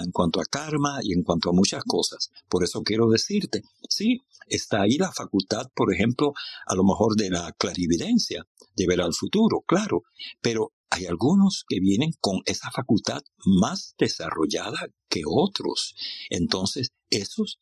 en 0.04 0.12
cuanto 0.12 0.40
a 0.40 0.44
karma 0.44 1.00
y 1.02 1.12
en 1.12 1.22
cuanto 1.22 1.50
a 1.50 1.52
muchas 1.52 1.82
cosas. 1.84 2.30
Por 2.48 2.62
eso 2.64 2.82
quiero 2.82 3.08
decirte, 3.08 3.62
sí, 3.88 4.20
está 4.46 4.82
ahí 4.82 4.98
la 4.98 5.12
facultad, 5.12 5.66
por 5.74 5.92
ejemplo, 5.92 6.34
a 6.66 6.74
lo 6.74 6.84
mejor 6.84 7.16
de 7.16 7.30
la 7.30 7.52
clarividencia, 7.52 8.46
de 8.76 8.86
ver 8.86 9.00
al 9.00 9.14
futuro, 9.14 9.62
claro, 9.66 10.02
pero 10.40 10.72
hay 10.90 11.06
algunos 11.06 11.64
que 11.66 11.80
vienen 11.80 12.12
con 12.20 12.42
esa 12.44 12.70
facultad 12.70 13.22
más 13.46 13.94
desarrollada 13.98 14.88
que 15.08 15.22
otros. 15.26 15.94
Entonces, 16.28 16.92
esos 17.08 17.58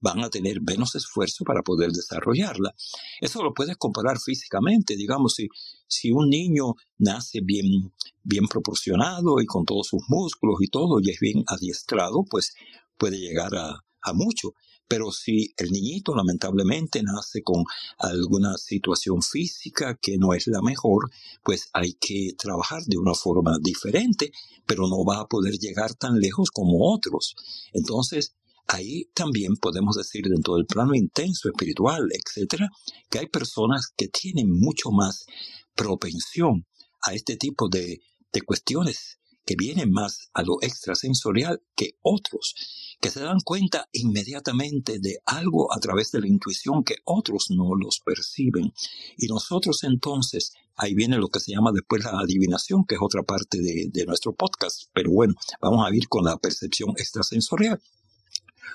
van 0.00 0.20
a 0.24 0.30
tener 0.30 0.60
menos 0.62 0.94
esfuerzo 0.94 1.44
para 1.44 1.62
poder 1.62 1.90
desarrollarla. 1.90 2.74
Eso 3.20 3.42
lo 3.42 3.54
puedes 3.54 3.76
comparar 3.76 4.18
físicamente, 4.18 4.96
digamos, 4.96 5.34
si, 5.34 5.48
si 5.86 6.10
un 6.10 6.28
niño 6.28 6.74
nace 6.98 7.40
bien, 7.42 7.92
bien 8.22 8.46
proporcionado 8.46 9.40
y 9.40 9.46
con 9.46 9.64
todos 9.64 9.88
sus 9.88 10.02
músculos 10.08 10.56
y 10.60 10.68
todo, 10.68 11.00
y 11.00 11.10
es 11.10 11.20
bien 11.20 11.44
adiestrado, 11.46 12.24
pues 12.28 12.54
puede 12.96 13.18
llegar 13.18 13.54
a, 13.54 13.84
a 14.02 14.12
mucho. 14.12 14.54
Pero 14.88 15.10
si 15.10 15.54
el 15.56 15.70
niñito 15.70 16.14
lamentablemente 16.14 17.02
nace 17.02 17.42
con 17.42 17.64
alguna 17.98 18.58
situación 18.58 19.22
física 19.22 19.96
que 19.96 20.18
no 20.18 20.34
es 20.34 20.48
la 20.48 20.60
mejor, 20.60 21.10
pues 21.42 21.70
hay 21.72 21.94
que 21.94 22.34
trabajar 22.36 22.82
de 22.84 22.98
una 22.98 23.14
forma 23.14 23.56
diferente, 23.58 24.32
pero 24.66 24.88
no 24.88 25.02
va 25.02 25.20
a 25.20 25.28
poder 25.28 25.54
llegar 25.54 25.94
tan 25.94 26.18
lejos 26.18 26.50
como 26.50 26.92
otros. 26.92 27.34
Entonces, 27.72 28.34
ahí 28.66 29.06
también 29.14 29.56
podemos 29.56 29.96
decir 29.96 30.24
dentro 30.24 30.54
del 30.54 30.66
plano 30.66 30.94
intenso, 30.94 31.48
espiritual, 31.48 32.08
etcétera, 32.12 32.68
que 33.10 33.18
hay 33.18 33.26
personas 33.26 33.88
que 33.96 34.08
tienen 34.08 34.50
mucho 34.50 34.90
más 34.90 35.26
propensión 35.74 36.66
a 37.02 37.14
este 37.14 37.36
tipo 37.36 37.68
de, 37.68 38.00
de 38.32 38.40
cuestiones 38.42 39.18
que 39.44 39.56
vienen 39.56 39.90
más 39.90 40.30
a 40.34 40.42
lo 40.42 40.62
extrasensorial 40.62 41.62
que 41.74 41.96
otros, 42.02 42.54
que 43.00 43.10
se 43.10 43.20
dan 43.20 43.40
cuenta 43.44 43.88
inmediatamente 43.92 44.98
de 45.00 45.18
algo 45.26 45.72
a 45.72 45.80
través 45.80 46.12
de 46.12 46.20
la 46.20 46.28
intuición 46.28 46.84
que 46.84 46.96
otros 47.04 47.46
no 47.50 47.74
los 47.74 48.00
perciben. 48.04 48.72
Y 49.16 49.26
nosotros 49.26 49.82
entonces, 49.82 50.52
ahí 50.76 50.94
viene 50.94 51.18
lo 51.18 51.28
que 51.28 51.40
se 51.40 51.52
llama 51.52 51.72
después 51.72 52.04
la 52.04 52.20
adivinación, 52.20 52.84
que 52.86 52.94
es 52.94 53.00
otra 53.02 53.22
parte 53.22 53.60
de, 53.60 53.88
de 53.92 54.06
nuestro 54.06 54.32
podcast, 54.32 54.84
pero 54.92 55.10
bueno, 55.10 55.34
vamos 55.60 55.84
a 55.84 55.94
ir 55.94 56.08
con 56.08 56.24
la 56.24 56.36
percepción 56.36 56.90
extrasensorial. 56.96 57.80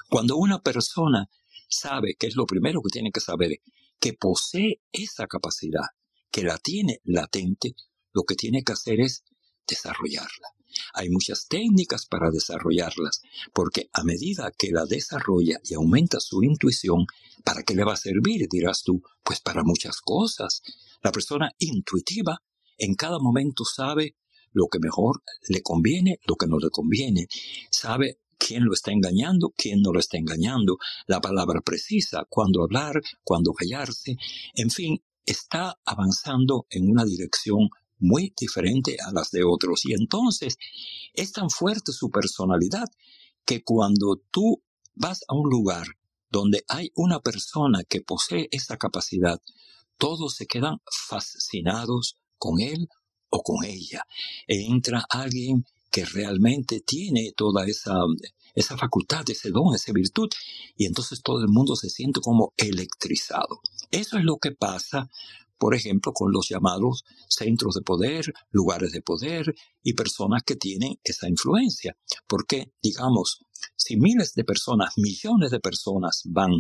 Cuando 0.10 0.38
una 0.38 0.62
persona 0.62 1.30
sabe, 1.70 2.16
que 2.16 2.28
es 2.28 2.36
lo 2.36 2.46
primero 2.46 2.82
que 2.82 2.90
tiene 2.92 3.12
que 3.12 3.20
saber, 3.20 3.62
que 4.00 4.14
posee 4.14 4.82
esa 4.92 5.28
capacidad, 5.28 5.86
que 6.32 6.44
la 6.44 6.58
tiene 6.58 7.02
latente, 7.04 7.76
lo 8.14 8.24
que 8.24 8.36
tiene 8.36 8.64
que 8.64 8.74
hacer 8.74 9.00
es 9.02 9.24
desarrollarla. 9.68 10.50
Hay 10.94 11.10
muchas 11.10 11.48
técnicas 11.48 12.06
para 12.06 12.30
desarrollarlas, 12.30 13.22
porque 13.54 13.90
a 13.94 14.04
medida 14.04 14.52
que 14.58 14.72
la 14.72 14.86
desarrolla 14.86 15.60
y 15.64 15.74
aumenta 15.74 16.20
su 16.20 16.44
intuición, 16.44 17.06
¿para 17.44 17.64
qué 17.64 17.74
le 17.74 17.84
va 17.84 17.94
a 17.94 17.98
servir? 17.98 18.48
Dirás 18.50 18.84
tú, 18.84 19.02
pues 19.24 19.40
para 19.42 19.64
muchas 19.64 20.02
cosas. 20.02 20.62
La 21.02 21.12
persona 21.12 21.52
intuitiva 21.60 22.44
en 22.78 22.96
cada 22.96 23.20
momento 23.20 23.66
sabe 23.66 24.16
lo 24.52 24.68
que 24.68 24.80
mejor 24.80 25.24
le 25.48 25.62
conviene, 25.62 26.20
lo 26.26 26.36
que 26.36 26.48
no 26.48 26.58
le 26.58 26.70
conviene. 26.70 27.28
Sabe 27.72 28.20
quién 28.38 28.66
lo 28.66 28.74
está 28.74 28.92
engañando, 28.92 29.54
quién 29.56 29.82
no 29.82 29.92
lo 29.92 30.00
está 30.00 30.18
engañando, 30.18 30.78
la 31.08 31.22
palabra 31.22 31.62
precisa, 31.62 32.26
cuándo 32.30 32.64
hablar, 32.64 33.02
cuándo 33.24 33.54
callarse, 33.54 34.18
en 34.54 34.70
fin, 34.70 35.02
está 35.26 35.78
avanzando 35.86 36.66
en 36.70 36.90
una 36.90 37.04
dirección 37.04 37.70
muy 38.00 38.34
diferente 38.40 38.98
a 39.06 39.12
las 39.12 39.32
de 39.32 39.44
otros. 39.44 39.86
Y 39.86 39.94
entonces 39.94 40.58
es 41.14 41.32
tan 41.32 41.50
fuerte 41.50 41.92
su 41.92 42.10
personalidad 42.10 42.88
que 43.46 43.64
cuando 43.64 44.22
tú 44.32 44.64
vas 44.96 45.24
a 45.28 45.36
un 45.36 45.50
lugar 45.50 45.88
donde 46.30 46.64
hay 46.68 46.92
una 46.96 47.20
persona 47.20 47.84
que 47.84 48.02
posee 48.02 48.48
esa 48.52 48.78
capacidad, 48.78 49.42
todos 49.98 50.36
se 50.36 50.46
quedan 50.46 50.78
fascinados 50.86 52.18
con 52.38 52.60
él 52.60 52.88
o 53.30 53.42
con 53.42 53.66
ella. 53.66 54.04
Entra 54.48 55.06
alguien 55.10 55.66
que 55.98 56.06
realmente 56.06 56.82
tiene 56.82 57.34
toda 57.36 57.66
esa, 57.66 57.96
esa 58.54 58.78
facultad, 58.78 59.28
ese 59.32 59.50
don, 59.50 59.74
esa 59.74 59.92
virtud, 59.92 60.30
y 60.76 60.86
entonces 60.86 61.24
todo 61.24 61.42
el 61.42 61.48
mundo 61.48 61.76
se 61.76 61.90
siente 61.90 62.22
como 62.22 62.54
electrizado. 62.56 63.62
Eso 63.90 64.20
es 64.20 64.24
lo 64.24 64.38
que 64.38 64.52
pasa, 64.52 65.10
por 65.58 65.74
ejemplo, 65.74 66.14
con 66.14 66.32
los 66.32 66.50
llamados 66.50 67.04
centros 67.30 67.74
de 67.74 67.82
poder, 67.82 68.32
lugares 68.52 68.92
de 68.92 69.02
poder 69.02 69.56
y 69.82 69.94
personas 69.94 70.44
que 70.44 70.56
tienen 70.56 71.00
esa 71.04 71.28
influencia. 71.28 71.98
Porque, 72.28 72.72
digamos, 72.84 73.40
si 73.76 73.98
miles 73.98 74.36
de 74.36 74.44
personas, 74.44 74.94
millones 74.98 75.50
de 75.50 75.60
personas 75.60 76.22
van 76.26 76.52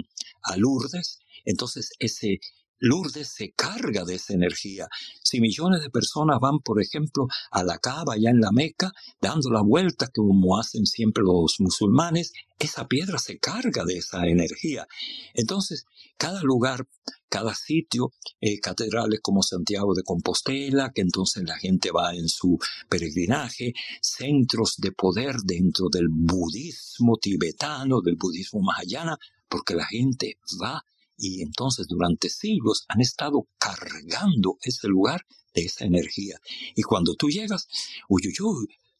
a 0.41 0.57
Lourdes, 0.57 1.19
entonces 1.45 1.91
ese 1.99 2.39
Lourdes 2.79 3.29
se 3.29 3.51
carga 3.51 4.03
de 4.05 4.15
esa 4.15 4.33
energía. 4.33 4.87
Si 5.23 5.41
millones 5.41 5.81
de 5.81 5.89
personas 5.89 6.39
van, 6.39 6.59
por 6.59 6.81
ejemplo, 6.81 7.27
a 7.51 7.63
la 7.63 7.79
Cava, 7.79 8.13
allá 8.13 8.29
en 8.29 8.39
la 8.39 8.51
Meca, 8.51 8.91
dando 9.21 9.51
la 9.51 9.61
vuelta 9.61 10.07
como 10.13 10.59
hacen 10.59 10.85
siempre 10.85 11.23
los 11.23 11.55
musulmanes, 11.59 12.33
esa 12.59 12.87
piedra 12.87 13.17
se 13.19 13.39
carga 13.39 13.83
de 13.85 13.97
esa 13.97 14.25
energía. 14.27 14.87
Entonces, 15.33 15.85
cada 16.17 16.41
lugar, 16.41 16.87
cada 17.29 17.53
sitio, 17.53 18.13
eh, 18.41 18.59
catedrales 18.59 19.19
como 19.21 19.43
Santiago 19.43 19.93
de 19.93 20.03
Compostela, 20.03 20.91
que 20.93 21.01
entonces 21.01 21.43
la 21.43 21.57
gente 21.57 21.91
va 21.91 22.15
en 22.15 22.27
su 22.27 22.57
peregrinaje, 22.89 23.73
centros 24.01 24.75
de 24.77 24.91
poder 24.91 25.35
dentro 25.43 25.89
del 25.89 26.07
budismo 26.09 27.17
tibetano, 27.17 28.01
del 28.01 28.15
budismo 28.15 28.61
mahayana, 28.61 29.17
porque 29.47 29.75
la 29.75 29.85
gente 29.85 30.39
va 30.61 30.83
y 31.17 31.41
entonces 31.41 31.87
durante 31.87 32.29
siglos 32.29 32.85
han 32.87 33.01
estado 33.01 33.47
cargando 33.57 34.57
ese 34.61 34.87
lugar 34.87 35.25
de 35.53 35.63
esa 35.63 35.85
energía. 35.85 36.39
Y 36.75 36.83
cuando 36.83 37.15
tú 37.15 37.29
llegas, 37.29 37.67
uy, 38.07 38.21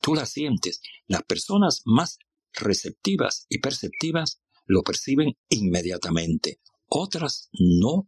tú 0.01 0.15
la 0.15 0.25
sientes. 0.25 0.81
Las 1.07 1.23
personas 1.23 1.83
más 1.85 2.17
receptivas 2.53 3.45
y 3.49 3.59
perceptivas 3.59 4.41
lo 4.65 4.81
perciben 4.81 5.37
inmediatamente. 5.49 6.59
Otras 6.87 7.49
no 7.53 8.07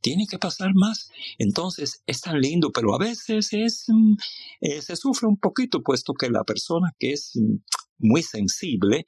tiene 0.00 0.26
que 0.28 0.38
pasar 0.38 0.70
más. 0.74 1.10
Entonces 1.38 2.02
es 2.06 2.20
tan 2.20 2.40
lindo, 2.40 2.70
pero 2.70 2.94
a 2.94 2.98
veces 2.98 3.48
es, 3.52 3.84
mm, 3.88 4.14
eh, 4.60 4.82
se 4.82 4.94
sufre 4.94 5.26
un 5.26 5.38
poquito, 5.38 5.82
puesto 5.82 6.14
que 6.14 6.30
la 6.30 6.44
persona 6.44 6.94
que 6.98 7.12
es 7.12 7.32
mm, 7.34 7.56
muy 7.98 8.22
sensible, 8.22 9.04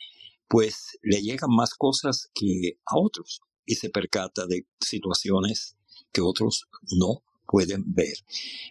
pues 0.49 0.99
le 1.02 1.23
llegan 1.23 1.50
más 1.54 1.75
cosas 1.75 2.28
que 2.35 2.80
a 2.85 2.99
otros 2.99 3.40
y 3.70 3.76
se 3.76 3.88
percata 3.88 4.46
de 4.48 4.66
situaciones 4.80 5.76
que 6.12 6.20
otros 6.22 6.66
no 6.98 7.22
pueden 7.46 7.84
ver. 7.94 8.16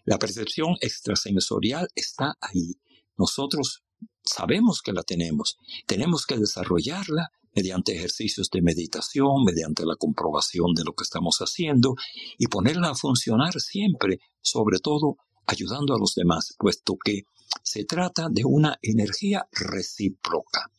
La 0.04 0.20
percepción 0.20 0.76
extrasensorial 0.82 1.88
está 1.96 2.38
ahí. 2.42 2.76
Nosotros 3.18 3.82
sabemos 4.26 4.82
que 4.82 4.92
la 4.92 5.04
tenemos. 5.04 5.58
Tenemos 5.86 6.26
que 6.26 6.36
desarrollarla 6.36 7.32
mediante 7.56 7.96
ejercicios 7.96 8.50
de 8.50 8.62
meditación, 8.62 9.46
mediante 9.46 9.86
la 9.86 9.96
comprobación 9.96 10.74
de 10.74 10.84
lo 10.84 10.94
que 10.94 11.04
estamos 11.04 11.38
haciendo 11.40 11.96
y 12.38 12.48
ponerla 12.48 12.90
a 12.90 12.96
funcionar 12.96 13.54
siempre, 13.62 14.20
sobre 14.42 14.80
todo 14.80 15.16
ayudando 15.48 15.96
a 15.96 15.98
los 15.98 16.14
demás, 16.14 16.56
puesto 16.60 16.98
que 17.02 17.24
se 17.64 17.86
trata 17.86 18.28
de 18.30 18.44
una 18.44 18.78
energía 18.82 19.48
recíproca. 19.54 20.70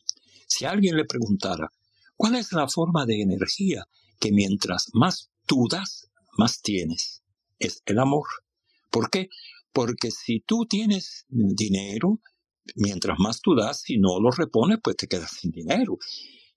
Si 0.45 0.65
alguien 0.65 0.95
le 0.95 1.05
preguntara, 1.05 1.71
¿cuál 2.15 2.35
es 2.35 2.51
la 2.51 2.67
forma 2.67 3.07
de 3.07 3.23
energía 3.23 3.87
que 4.21 4.31
mientras 4.31 4.91
más 4.93 5.31
tú 5.45 5.67
das, 5.69 6.09
más 6.37 6.61
tienes? 6.61 7.23
Es 7.59 7.81
el 7.85 7.99
amor. 7.99 8.27
¿Por 8.89 9.09
qué? 9.09 9.27
Porque 9.73 10.11
si 10.11 10.39
tú 10.41 10.65
tienes 10.65 11.25
dinero, 11.27 12.21
mientras 12.75 13.17
más 13.19 13.41
tú 13.41 13.55
das, 13.55 13.81
si 13.81 13.97
no 13.97 14.19
lo 14.19 14.31
repones, 14.31 14.77
pues 14.81 14.95
te 14.95 15.07
quedas 15.07 15.31
sin 15.31 15.51
dinero. 15.51 15.97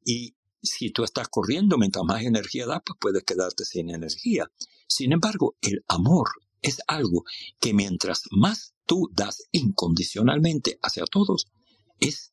Y 0.04 0.36
si 0.62 0.90
tú 0.90 1.04
estás 1.04 1.28
corriendo, 1.28 1.78
mientras 1.78 2.04
más 2.04 2.22
energía 2.22 2.66
das, 2.66 2.82
pues 2.84 2.98
puedes 3.00 3.24
quedarte 3.24 3.64
sin 3.64 3.90
energía. 3.90 4.50
Sin 4.86 5.12
embargo, 5.12 5.56
el 5.62 5.84
amor 5.88 6.28
es 6.60 6.80
algo 6.86 7.24
que 7.60 7.72
mientras 7.72 8.22
más 8.30 8.74
tú 8.86 9.10
das 9.12 9.44
incondicionalmente 9.52 10.78
hacia 10.82 11.04
todos, 11.04 11.46
es 11.98 12.32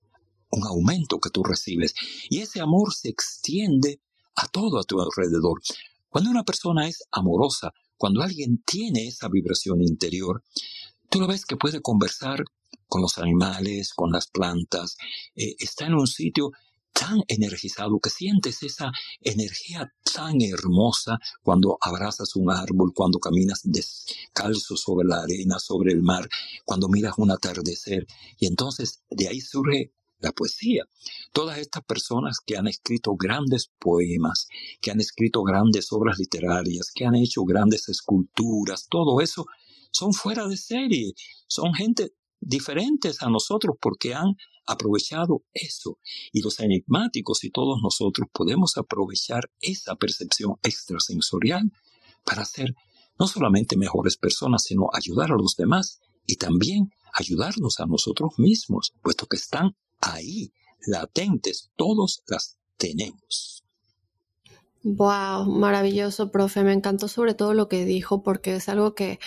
un 0.50 0.66
aumento 0.68 1.20
que 1.20 1.30
tú 1.30 1.44
recibes. 1.44 1.94
Y 2.30 2.40
ese 2.40 2.60
amor 2.60 2.94
se 2.94 3.10
extiende 3.10 4.02
a 4.36 4.48
todo 4.48 4.80
a 4.80 4.84
tu 4.84 5.02
alrededor. 5.02 5.62
Cuando 6.10 6.30
una 6.30 6.44
persona 6.44 6.88
es 6.88 7.04
amorosa, 7.12 7.72
cuando 7.98 8.22
alguien 8.22 8.64
tiene 8.66 9.08
esa 9.08 9.30
vibración 9.30 9.82
interior, 9.82 10.44
tú 11.10 11.20
lo 11.20 11.28
ves 11.28 11.46
que 11.46 11.58
puede 11.58 11.82
conversar 11.82 12.44
con 12.88 13.02
los 13.02 13.18
animales, 13.18 13.94
con 13.94 14.12
las 14.12 14.28
plantas, 14.28 14.98
eh, 15.36 15.56
está 15.60 15.86
en 15.86 15.94
un 15.94 16.08
sitio 16.08 16.52
tan 16.94 17.22
energizado 17.28 18.00
que 18.00 18.10
sientes 18.10 18.64
esa 18.64 18.92
energía 19.22 19.94
tan 20.14 20.42
hermosa 20.42 21.20
cuando 21.42 21.78
abrazas 21.80 22.36
un 22.36 22.52
árbol, 22.52 22.92
cuando 22.94 23.20
caminas 23.20 23.62
descalzo 23.64 24.76
sobre 24.76 25.08
la 25.08 25.22
arena, 25.22 25.58
sobre 25.60 25.94
el 25.94 26.02
mar, 26.02 26.28
cuando 26.66 26.90
miras 26.90 27.14
un 27.18 27.32
atardecer. 27.32 28.06
Y 28.38 28.48
entonces 28.48 29.04
de 29.10 29.30
ahí 29.30 29.40
surge 29.42 29.94
la 30.22 30.32
poesía. 30.32 30.86
Todas 31.34 31.58
estas 31.58 31.84
personas 31.84 32.38
que 32.46 32.58
han 32.58 32.68
escrito 32.68 33.16
grandes 33.16 33.72
poemas, 33.80 34.48
que 34.82 34.92
han 34.92 35.00
escrito 35.00 35.44
grandes 35.44 35.92
obras 35.92 36.18
literarias, 36.20 36.92
que 36.94 37.06
han 37.06 37.16
hecho 37.16 37.44
grandes 37.44 37.90
esculturas, 37.90 38.88
todo 38.90 39.22
eso 39.22 39.46
son 39.92 40.14
fuera 40.14 40.48
de 40.48 40.58
serie, 40.58 41.14
son 41.48 41.74
gente 41.74 42.14
diferentes 42.40 43.22
a 43.22 43.30
nosotros 43.30 43.76
porque 43.80 44.14
han 44.14 44.36
aprovechado 44.66 45.44
eso. 45.54 46.00
Y 46.32 46.42
los 46.42 46.60
enigmáticos 46.60 47.44
y 47.44 47.52
todos 47.52 47.80
nosotros 47.82 48.28
podemos 48.32 48.78
aprovechar 48.78 49.52
esa 49.60 49.96
percepción 49.96 50.56
extrasensorial 50.64 51.72
para 52.24 52.46
ser 52.46 52.74
no 53.20 53.28
solamente 53.28 53.78
mejores 53.78 54.18
personas, 54.18 54.64
sino 54.64 54.90
ayudar 54.94 55.32
a 55.32 55.36
los 55.36 55.56
demás 55.56 56.00
y 56.26 56.38
también 56.38 56.92
ayudarnos 57.14 57.80
a 57.80 57.86
nosotros 57.86 58.34
mismos, 58.38 58.94
puesto 59.02 59.28
que 59.28 59.38
están 59.38 59.76
ahí, 60.02 60.52
latentes, 60.86 61.72
todos 61.76 62.24
las 62.28 62.58
tenemos. 62.78 63.64
Wow, 64.84 65.46
maravilloso, 65.46 66.32
profe. 66.32 66.64
Me 66.64 66.74
encantó 66.74 67.08
sobre 67.08 67.36
todo 67.36 67.54
lo 67.54 67.68
que 67.68 67.86
dijo 67.86 68.24
porque 68.24 68.56
es 68.56 68.68
algo 68.68 68.96
que 68.96 69.20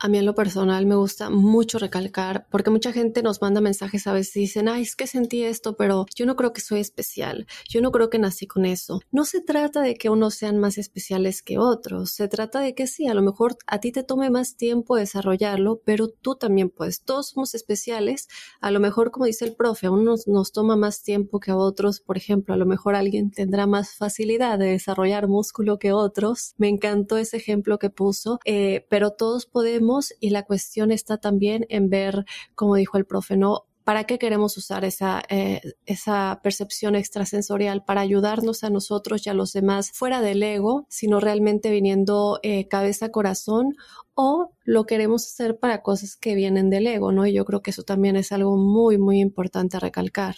a 0.00 0.08
mí 0.08 0.18
en 0.18 0.24
lo 0.24 0.34
personal 0.34 0.86
me 0.86 0.94
gusta 0.94 1.28
mucho 1.28 1.78
recalcar 1.78 2.46
porque 2.50 2.70
mucha 2.70 2.92
gente 2.92 3.22
nos 3.22 3.42
manda 3.42 3.60
mensajes 3.60 4.06
a 4.06 4.14
veces 4.14 4.36
y 4.36 4.40
dicen, 4.40 4.68
ay, 4.68 4.82
es 4.82 4.96
que 4.96 5.06
sentí 5.06 5.44
esto, 5.44 5.76
pero 5.76 6.06
yo 6.14 6.24
no 6.24 6.36
creo 6.36 6.54
que 6.54 6.62
soy 6.62 6.80
especial, 6.80 7.46
yo 7.68 7.82
no 7.82 7.92
creo 7.92 8.08
que 8.08 8.18
nací 8.18 8.46
con 8.46 8.64
eso. 8.64 9.00
No 9.12 9.26
se 9.26 9.42
trata 9.42 9.82
de 9.82 9.94
que 9.94 10.08
unos 10.08 10.34
sean 10.34 10.58
más 10.58 10.78
especiales 10.78 11.42
que 11.42 11.58
otros, 11.58 12.12
se 12.12 12.28
trata 12.28 12.60
de 12.60 12.74
que 12.74 12.86
sí, 12.86 13.08
a 13.08 13.14
lo 13.14 13.20
mejor 13.20 13.58
a 13.66 13.78
ti 13.78 13.92
te 13.92 14.02
tome 14.02 14.30
más 14.30 14.56
tiempo 14.56 14.96
desarrollarlo, 14.96 15.82
pero 15.84 16.08
tú 16.08 16.34
también 16.34 16.70
puedes, 16.70 17.02
todos 17.02 17.28
somos 17.28 17.54
especiales, 17.54 18.28
a 18.60 18.70
lo 18.70 18.80
mejor 18.80 19.10
como 19.10 19.26
dice 19.26 19.44
el 19.44 19.54
profe, 19.54 19.88
a 19.88 19.90
unos 19.90 20.26
nos 20.26 20.52
toma 20.52 20.76
más 20.76 21.02
tiempo 21.02 21.40
que 21.40 21.50
a 21.50 21.56
otros, 21.56 22.00
por 22.00 22.16
ejemplo, 22.16 22.54
a 22.54 22.56
lo 22.56 22.64
mejor 22.64 22.94
alguien 22.94 23.30
tendrá 23.30 23.66
más 23.66 23.94
facilidad 23.94 24.58
de 24.58 24.66
desarrollar 24.66 25.28
músculo 25.28 25.78
que 25.78 25.92
otros. 25.92 26.54
Me 26.56 26.68
encantó 26.68 27.18
ese 27.18 27.36
ejemplo 27.36 27.78
que 27.78 27.90
puso, 27.90 28.38
eh, 28.44 28.86
pero 28.88 29.10
todos 29.10 29.46
podemos 29.46 29.89
y 30.20 30.30
la 30.30 30.44
cuestión 30.44 30.92
está 30.92 31.18
también 31.18 31.66
en 31.68 31.88
ver, 31.88 32.24
como 32.54 32.76
dijo 32.76 32.98
el 32.98 33.06
profe, 33.06 33.36
¿no? 33.36 33.64
¿Para 33.84 34.04
qué 34.04 34.18
queremos 34.18 34.56
usar 34.56 34.84
esa, 34.84 35.22
eh, 35.30 35.60
esa 35.86 36.40
percepción 36.44 36.94
extrasensorial? 36.94 37.82
Para 37.84 38.02
ayudarnos 38.02 38.62
a 38.62 38.70
nosotros 38.70 39.26
y 39.26 39.30
a 39.30 39.34
los 39.34 39.52
demás 39.52 39.90
fuera 39.92 40.20
del 40.20 40.42
ego, 40.42 40.86
sino 40.88 41.18
realmente 41.18 41.70
viniendo 41.70 42.38
eh, 42.42 42.68
cabeza 42.68 43.06
a 43.06 43.10
corazón 43.10 43.74
o 44.14 44.52
lo 44.64 44.84
queremos 44.84 45.26
hacer 45.26 45.58
para 45.58 45.82
cosas 45.82 46.16
que 46.16 46.34
vienen 46.34 46.70
del 46.70 46.86
ego, 46.86 47.10
¿no? 47.10 47.26
Y 47.26 47.32
yo 47.32 47.44
creo 47.44 47.62
que 47.62 47.70
eso 47.70 47.82
también 47.82 48.16
es 48.16 48.32
algo 48.32 48.56
muy, 48.56 48.98
muy 48.98 49.18
importante 49.18 49.78
a 49.78 49.80
recalcar. 49.80 50.36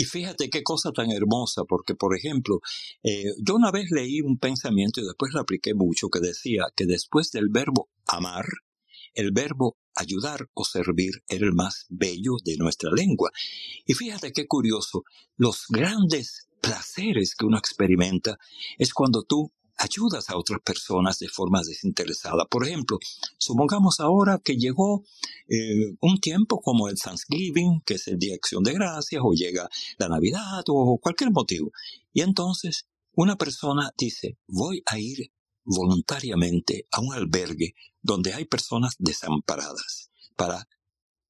Y 0.00 0.04
fíjate 0.04 0.48
qué 0.48 0.62
cosa 0.62 0.92
tan 0.92 1.10
hermosa, 1.10 1.64
porque 1.64 1.96
por 1.96 2.16
ejemplo, 2.16 2.60
eh, 3.02 3.32
yo 3.42 3.56
una 3.56 3.72
vez 3.72 3.90
leí 3.90 4.20
un 4.20 4.38
pensamiento 4.38 5.00
y 5.00 5.04
después 5.04 5.32
lo 5.34 5.40
apliqué 5.40 5.74
mucho 5.74 6.08
que 6.08 6.20
decía 6.20 6.66
que 6.76 6.86
después 6.86 7.32
del 7.32 7.48
verbo 7.50 7.88
amar, 8.06 8.44
el 9.18 9.32
verbo 9.32 9.76
ayudar 9.96 10.48
o 10.54 10.64
servir 10.64 11.24
era 11.28 11.44
el 11.44 11.52
más 11.52 11.86
bello 11.88 12.36
de 12.44 12.56
nuestra 12.56 12.90
lengua. 12.92 13.30
Y 13.84 13.94
fíjate 13.94 14.32
qué 14.32 14.46
curioso, 14.46 15.02
los 15.36 15.64
grandes 15.68 16.48
placeres 16.60 17.34
que 17.34 17.44
uno 17.44 17.58
experimenta 17.58 18.38
es 18.78 18.94
cuando 18.94 19.24
tú 19.24 19.52
ayudas 19.76 20.30
a 20.30 20.36
otras 20.36 20.60
personas 20.60 21.18
de 21.18 21.28
forma 21.28 21.62
desinteresada. 21.62 22.44
Por 22.46 22.66
ejemplo, 22.66 22.98
supongamos 23.38 23.98
ahora 23.98 24.40
que 24.42 24.56
llegó 24.56 25.04
eh, 25.48 25.96
un 26.00 26.20
tiempo 26.20 26.60
como 26.60 26.88
el 26.88 26.96
Thanksgiving, 26.96 27.82
que 27.84 27.94
es 27.94 28.06
el 28.06 28.18
Día 28.18 28.30
de 28.30 28.36
Acción 28.36 28.62
de 28.62 28.74
Gracias, 28.74 29.20
o 29.24 29.32
llega 29.32 29.68
la 29.98 30.08
Navidad, 30.08 30.62
o 30.68 30.98
cualquier 30.98 31.32
motivo. 31.32 31.72
Y 32.12 32.20
entonces 32.20 32.86
una 33.14 33.34
persona 33.34 33.92
dice, 33.98 34.38
voy 34.46 34.82
a 34.86 34.98
ir 35.00 35.32
voluntariamente 35.68 36.86
a 36.90 37.00
un 37.00 37.12
albergue 37.12 37.74
donde 38.02 38.32
hay 38.32 38.46
personas 38.46 38.94
desamparadas 38.98 40.10
para 40.36 40.68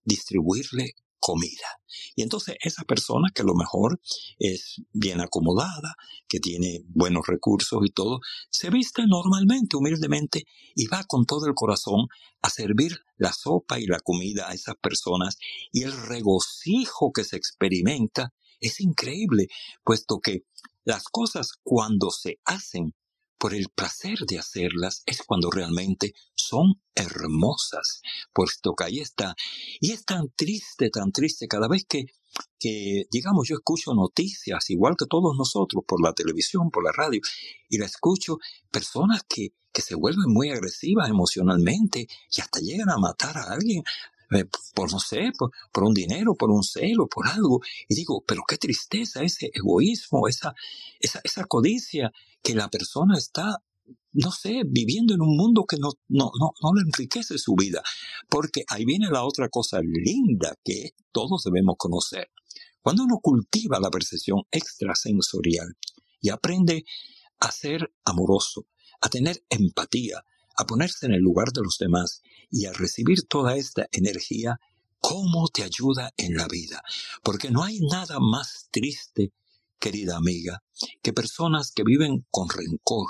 distribuirle 0.04 0.94
comida. 1.18 1.82
Y 2.14 2.22
entonces 2.22 2.56
esa 2.60 2.84
persona 2.84 3.30
que 3.34 3.42
a 3.42 3.44
lo 3.44 3.54
mejor 3.54 4.00
es 4.38 4.76
bien 4.92 5.20
acomodada, 5.20 5.96
que 6.28 6.38
tiene 6.38 6.82
buenos 6.86 7.26
recursos 7.26 7.80
y 7.84 7.90
todo, 7.90 8.20
se 8.50 8.70
viste 8.70 9.02
normalmente, 9.06 9.76
humildemente, 9.76 10.44
y 10.74 10.86
va 10.86 11.04
con 11.04 11.26
todo 11.26 11.46
el 11.46 11.54
corazón 11.54 12.06
a 12.40 12.50
servir 12.50 12.98
la 13.16 13.32
sopa 13.32 13.80
y 13.80 13.86
la 13.86 14.00
comida 14.00 14.48
a 14.48 14.54
esas 14.54 14.76
personas. 14.80 15.38
Y 15.72 15.82
el 15.82 15.92
regocijo 15.92 17.10
que 17.12 17.24
se 17.24 17.36
experimenta 17.36 18.32
es 18.60 18.80
increíble, 18.80 19.48
puesto 19.84 20.20
que 20.20 20.44
las 20.84 21.04
cosas 21.04 21.52
cuando 21.62 22.10
se 22.10 22.40
hacen 22.44 22.94
por 23.38 23.54
el 23.54 23.68
placer 23.68 24.18
de 24.26 24.38
hacerlas 24.38 25.02
es 25.06 25.22
cuando 25.22 25.50
realmente 25.50 26.14
son 26.34 26.80
hermosas, 26.94 28.02
puesto 28.32 28.74
que 28.74 28.84
ahí 28.84 28.98
está. 28.98 29.36
Y 29.80 29.92
es 29.92 30.04
tan 30.04 30.30
triste, 30.34 30.90
tan 30.90 31.12
triste 31.12 31.46
cada 31.46 31.68
vez 31.68 31.84
que, 31.88 32.06
que, 32.58 33.04
digamos, 33.10 33.48
yo 33.48 33.54
escucho 33.56 33.94
noticias, 33.94 34.70
igual 34.70 34.96
que 34.96 35.06
todos 35.06 35.36
nosotros, 35.36 35.84
por 35.86 36.02
la 36.02 36.12
televisión, 36.12 36.70
por 36.70 36.84
la 36.84 36.92
radio, 36.92 37.20
y 37.68 37.78
la 37.78 37.86
escucho, 37.86 38.38
personas 38.70 39.22
que, 39.28 39.54
que 39.72 39.82
se 39.82 39.94
vuelven 39.94 40.28
muy 40.32 40.50
agresivas 40.50 41.08
emocionalmente 41.08 42.08
y 42.36 42.40
hasta 42.40 42.60
llegan 42.60 42.90
a 42.90 42.98
matar 42.98 43.38
a 43.38 43.52
alguien 43.52 43.82
por 44.74 44.92
no 44.92 45.00
sé, 45.00 45.32
por, 45.36 45.50
por, 45.72 45.84
un 45.84 45.94
dinero, 45.94 46.34
por 46.34 46.50
un 46.50 46.62
celo, 46.62 47.08
por 47.08 47.26
algo. 47.28 47.60
Y 47.88 47.94
digo, 47.94 48.22
pero 48.26 48.42
qué 48.46 48.56
tristeza 48.56 49.22
ese 49.22 49.50
egoísmo, 49.52 50.28
esa, 50.28 50.54
esa, 51.00 51.20
esa 51.24 51.44
codicia 51.44 52.12
que 52.42 52.54
la 52.54 52.68
persona 52.68 53.16
está 53.16 53.62
no 54.12 54.30
sé, 54.32 54.62
viviendo 54.66 55.14
en 55.14 55.20
un 55.20 55.36
mundo 55.36 55.64
que 55.64 55.76
no, 55.76 55.90
no, 56.08 56.30
no, 56.38 56.52
no 56.62 56.74
le 56.74 56.82
enriquece 56.82 57.38
su 57.38 57.54
vida. 57.54 57.82
Porque 58.28 58.64
ahí 58.68 58.84
viene 58.84 59.08
la 59.10 59.24
otra 59.24 59.48
cosa 59.48 59.80
linda 59.82 60.54
que 60.64 60.90
todos 61.12 61.44
debemos 61.44 61.76
conocer. 61.78 62.30
Cuando 62.80 63.04
uno 63.04 63.18
cultiva 63.20 63.80
la 63.80 63.90
percepción 63.90 64.42
extrasensorial 64.50 65.76
y 66.20 66.30
aprende 66.30 66.84
a 67.38 67.52
ser 67.52 67.92
amoroso, 68.04 68.66
a 69.00 69.08
tener 69.08 69.44
empatía, 69.50 70.24
a 70.58 70.64
ponerse 70.64 71.06
en 71.06 71.14
el 71.14 71.20
lugar 71.20 71.52
de 71.52 71.62
los 71.62 71.78
demás 71.78 72.20
y 72.50 72.66
a 72.66 72.72
recibir 72.72 73.22
toda 73.28 73.56
esta 73.56 73.86
energía, 73.92 74.58
cómo 74.98 75.48
te 75.48 75.62
ayuda 75.62 76.12
en 76.16 76.36
la 76.36 76.48
vida. 76.48 76.82
Porque 77.22 77.50
no 77.50 77.62
hay 77.62 77.78
nada 77.80 78.18
más 78.18 78.68
triste 78.72 79.32
querida 79.78 80.16
amiga, 80.16 80.64
que 81.02 81.12
personas 81.12 81.70
que 81.70 81.84
viven 81.84 82.26
con 82.32 82.48
rencor, 82.48 83.06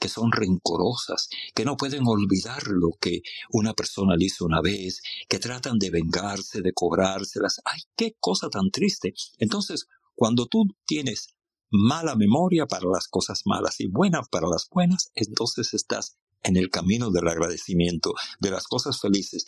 que 0.00 0.08
son 0.08 0.32
rencorosas, 0.32 1.28
que 1.54 1.66
no 1.66 1.76
pueden 1.76 2.06
olvidar 2.06 2.66
lo 2.68 2.92
que 2.98 3.20
una 3.50 3.74
persona 3.74 4.16
le 4.16 4.24
hizo 4.24 4.46
una 4.46 4.62
vez, 4.62 5.02
que 5.28 5.38
tratan 5.38 5.78
de 5.78 5.90
vengarse, 5.90 6.62
de 6.62 6.72
cobrárselas. 6.72 7.60
¡Ay, 7.66 7.82
qué 7.94 8.16
cosa 8.18 8.48
tan 8.48 8.70
triste! 8.70 9.12
Entonces, 9.36 9.86
cuando 10.14 10.46
tú 10.46 10.64
tienes 10.86 11.34
mala 11.70 12.16
memoria 12.16 12.64
para 12.64 12.88
las 12.88 13.08
cosas 13.08 13.42
malas 13.44 13.78
y 13.80 13.88
buena 13.88 14.22
para 14.22 14.48
las 14.48 14.66
buenas, 14.70 15.10
entonces 15.14 15.74
estás 15.74 16.16
en 16.48 16.56
el 16.56 16.70
camino 16.70 17.10
del 17.10 17.28
agradecimiento, 17.28 18.14
de 18.40 18.50
las 18.50 18.66
cosas 18.66 19.00
felices. 19.00 19.46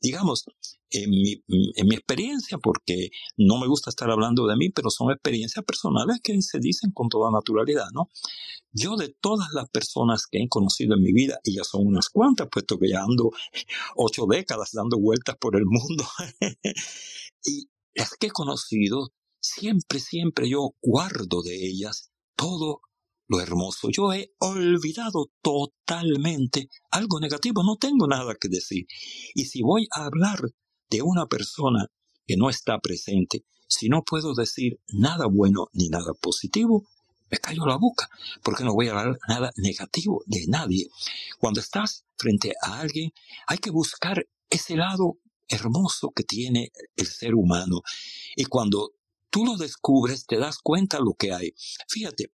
Digamos, 0.00 0.44
en 0.90 1.10
mi, 1.10 1.42
en 1.76 1.86
mi, 1.86 1.94
experiencia, 1.94 2.58
porque 2.58 3.10
no 3.36 3.58
me 3.58 3.68
gusta 3.68 3.90
estar 3.90 4.10
hablando 4.10 4.46
de 4.46 4.56
mí, 4.56 4.70
pero 4.70 4.90
son 4.90 5.10
experiencias 5.12 5.64
personales 5.64 6.18
que 6.22 6.40
se 6.42 6.58
dicen 6.58 6.90
con 6.92 7.08
toda 7.08 7.30
naturalidad, 7.30 7.86
¿no? 7.94 8.10
Yo 8.72 8.96
de 8.96 9.14
todas 9.20 9.48
las 9.54 9.70
personas 9.70 10.26
que 10.30 10.38
he 10.42 10.48
conocido 10.48 10.94
en 10.94 11.02
mi 11.02 11.12
vida, 11.12 11.38
y 11.44 11.54
ya 11.54 11.64
son 11.64 11.86
unas 11.86 12.08
cuantas, 12.08 12.48
puesto 12.50 12.78
que 12.78 12.90
ya 12.90 13.02
ando 13.02 13.30
ocho 13.96 14.26
décadas 14.28 14.70
dando 14.72 14.98
vueltas 14.98 15.36
por 15.38 15.56
el 15.56 15.64
mundo, 15.64 16.04
y 17.44 17.68
las 17.94 18.14
que 18.18 18.26
he 18.26 18.30
conocido, 18.30 19.12
siempre, 19.40 20.00
siempre 20.00 20.48
yo 20.48 20.74
guardo 20.82 21.42
de 21.42 21.66
ellas 21.66 22.10
todo 22.34 22.80
lo 23.32 23.40
hermoso. 23.40 23.88
Yo 23.90 24.12
he 24.12 24.32
olvidado 24.38 25.30
totalmente 25.40 26.68
algo 26.90 27.18
negativo, 27.18 27.62
no 27.62 27.76
tengo 27.76 28.06
nada 28.06 28.34
que 28.38 28.48
decir. 28.48 28.86
Y 29.34 29.46
si 29.46 29.62
voy 29.62 29.88
a 29.90 30.04
hablar 30.04 30.40
de 30.90 31.02
una 31.02 31.26
persona 31.26 31.86
que 32.26 32.36
no 32.36 32.50
está 32.50 32.78
presente, 32.78 33.44
si 33.66 33.88
no 33.88 34.02
puedo 34.02 34.34
decir 34.34 34.78
nada 34.88 35.26
bueno 35.26 35.68
ni 35.72 35.88
nada 35.88 36.12
positivo, 36.12 36.86
me 37.30 37.38
callo 37.38 37.64
la 37.64 37.76
boca, 37.76 38.10
porque 38.42 38.64
no 38.64 38.74
voy 38.74 38.88
a 38.88 38.90
hablar 38.90 39.18
nada 39.26 39.50
negativo 39.56 40.22
de 40.26 40.46
nadie. 40.48 40.90
Cuando 41.38 41.60
estás 41.60 42.04
frente 42.16 42.52
a 42.60 42.80
alguien, 42.80 43.12
hay 43.46 43.56
que 43.56 43.70
buscar 43.70 44.26
ese 44.50 44.76
lado 44.76 45.16
hermoso 45.48 46.10
que 46.14 46.24
tiene 46.24 46.70
el 46.96 47.06
ser 47.06 47.34
humano. 47.34 47.80
Y 48.36 48.44
cuando 48.44 48.92
tú 49.30 49.46
lo 49.46 49.56
descubres, 49.56 50.26
te 50.26 50.36
das 50.36 50.58
cuenta 50.58 50.98
lo 51.00 51.14
que 51.14 51.32
hay. 51.32 51.54
Fíjate, 51.88 52.30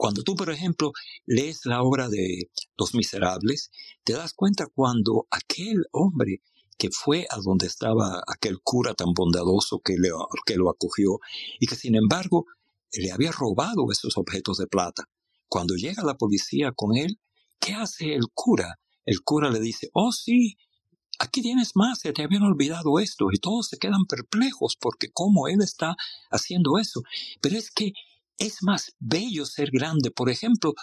cuando 0.00 0.22
tú, 0.22 0.34
por 0.34 0.48
ejemplo, 0.50 0.92
lees 1.26 1.66
la 1.66 1.82
obra 1.82 2.08
de 2.08 2.50
Los 2.78 2.94
Miserables, 2.94 3.70
te 4.02 4.14
das 4.14 4.32
cuenta 4.32 4.64
cuando 4.74 5.26
aquel 5.30 5.84
hombre 5.92 6.40
que 6.78 6.88
fue 6.90 7.26
a 7.28 7.36
donde 7.36 7.66
estaba 7.66 8.22
aquel 8.26 8.60
cura 8.62 8.94
tan 8.94 9.12
bondadoso 9.12 9.80
que, 9.84 9.96
que 10.46 10.56
lo 10.56 10.70
acogió 10.70 11.18
y 11.58 11.66
que 11.66 11.76
sin 11.76 11.96
embargo 11.96 12.46
le 12.94 13.12
había 13.12 13.30
robado 13.30 13.92
esos 13.92 14.16
objetos 14.16 14.56
de 14.56 14.68
plata. 14.68 15.04
Cuando 15.50 15.74
llega 15.74 16.02
la 16.02 16.16
policía 16.16 16.72
con 16.74 16.96
él, 16.96 17.20
¿qué 17.58 17.74
hace 17.74 18.14
el 18.14 18.28
cura? 18.32 18.80
El 19.04 19.20
cura 19.22 19.50
le 19.50 19.60
dice, 19.60 19.90
oh 19.92 20.12
sí, 20.12 20.56
aquí 21.18 21.42
tienes 21.42 21.72
más, 21.74 21.98
se 21.98 22.14
te 22.14 22.22
habían 22.22 22.44
olvidado 22.44 23.00
esto, 23.00 23.26
y 23.30 23.38
todos 23.38 23.68
se 23.68 23.76
quedan 23.76 24.06
perplejos 24.08 24.78
porque 24.80 25.10
cómo 25.12 25.46
él 25.46 25.60
está 25.60 25.94
haciendo 26.30 26.78
eso. 26.78 27.02
Pero 27.42 27.58
es 27.58 27.70
que 27.70 27.92
es 28.40 28.62
más 28.62 28.96
bello 28.98 29.44
ser 29.44 29.70
grande. 29.70 30.10
Por 30.10 30.30
ejemplo, 30.30 30.74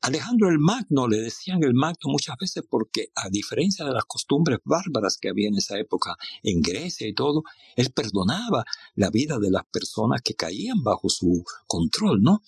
Alejandro 0.00 0.48
el 0.48 0.60
Magno 0.60 1.08
le 1.08 1.18
decían 1.18 1.62
el 1.64 1.74
Magno 1.74 2.04
muchas 2.04 2.36
veces 2.38 2.62
porque 2.70 3.08
a 3.16 3.28
diferencia 3.28 3.84
de 3.84 3.92
las 3.92 4.04
costumbres 4.04 4.60
bárbaras 4.64 5.18
que 5.20 5.28
había 5.28 5.48
en 5.48 5.56
esa 5.56 5.76
época 5.78 6.16
en 6.44 6.62
Grecia 6.62 7.08
y 7.08 7.14
todo, 7.14 7.42
él 7.74 7.90
perdonaba 7.90 8.64
la 8.94 9.10
vida 9.10 9.40
de 9.40 9.50
las 9.50 9.64
personas 9.66 10.22
que 10.22 10.34
caían 10.34 10.84
bajo 10.84 11.08
su 11.08 11.44
control, 11.66 12.22
¿no? 12.22 12.42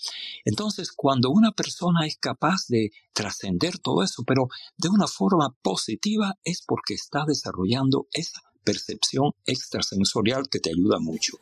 Entonces, 0.45 0.93
cuando 0.93 1.31
una 1.31 1.51
persona 1.51 2.07
es 2.07 2.17
capaz 2.17 2.69
de 2.69 2.93
trascender 3.13 3.79
todo 3.79 4.05
eso, 4.05 4.23
pero 4.25 4.49
de 4.79 4.91
una 4.91 5.09
forma 5.09 5.57
positiva, 5.61 6.39
es 6.45 6.63
porque 6.63 6.95
está 6.95 7.25
desarrollando 7.27 8.07
esa 8.13 8.43
percepción 8.63 9.33
extrasensorial 9.45 10.49
que 10.49 10.61
te 10.61 10.71
ayuda 10.71 11.01
mucho. 11.01 11.39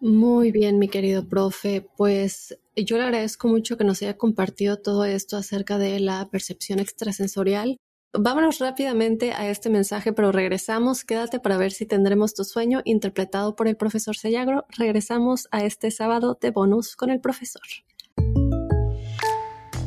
Muy 0.00 0.52
bien, 0.52 0.78
mi 0.78 0.88
querido 0.88 1.28
profe. 1.28 1.86
Pues 1.96 2.56
yo 2.76 2.96
le 2.96 3.04
agradezco 3.04 3.48
mucho 3.48 3.76
que 3.76 3.84
nos 3.84 4.00
haya 4.02 4.16
compartido 4.16 4.76
todo 4.78 5.04
esto 5.04 5.36
acerca 5.36 5.76
de 5.78 5.98
la 5.98 6.28
percepción 6.30 6.78
extrasensorial. 6.78 7.78
Vámonos 8.12 8.58
rápidamente 8.58 9.32
a 9.32 9.50
este 9.50 9.70
mensaje, 9.70 10.12
pero 10.12 10.32
regresamos. 10.32 11.04
Quédate 11.04 11.40
para 11.40 11.58
ver 11.58 11.72
si 11.72 11.84
tendremos 11.84 12.32
tu 12.32 12.44
sueño 12.44 12.80
interpretado 12.84 13.54
por 13.54 13.68
el 13.68 13.76
profesor 13.76 14.16
Sellagro. 14.16 14.64
Regresamos 14.76 15.48
a 15.50 15.64
este 15.64 15.90
sábado 15.90 16.38
de 16.40 16.50
bonus 16.50 16.96
con 16.96 17.10
el 17.10 17.20
profesor. 17.20 17.62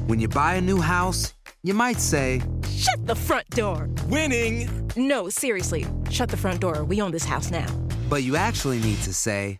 When 0.07 0.19
you 0.19 0.27
buy 0.27 0.57
a 0.57 0.61
new 0.61 0.81
house, 0.81 1.33
you 1.63 1.73
might 1.73 1.99
say, 1.99 2.41
Shut 2.69 3.07
the 3.07 3.15
front 3.15 3.49
door! 3.51 3.89
Winning! 4.09 4.67
No, 4.97 5.29
seriously, 5.29 5.85
shut 6.09 6.29
the 6.29 6.37
front 6.37 6.59
door. 6.59 6.83
We 6.83 7.01
own 7.01 7.11
this 7.11 7.25
house 7.25 7.49
now. 7.49 7.67
But 8.09 8.23
you 8.23 8.35
actually 8.35 8.79
need 8.81 9.01
to 9.03 9.13
say, 9.13 9.59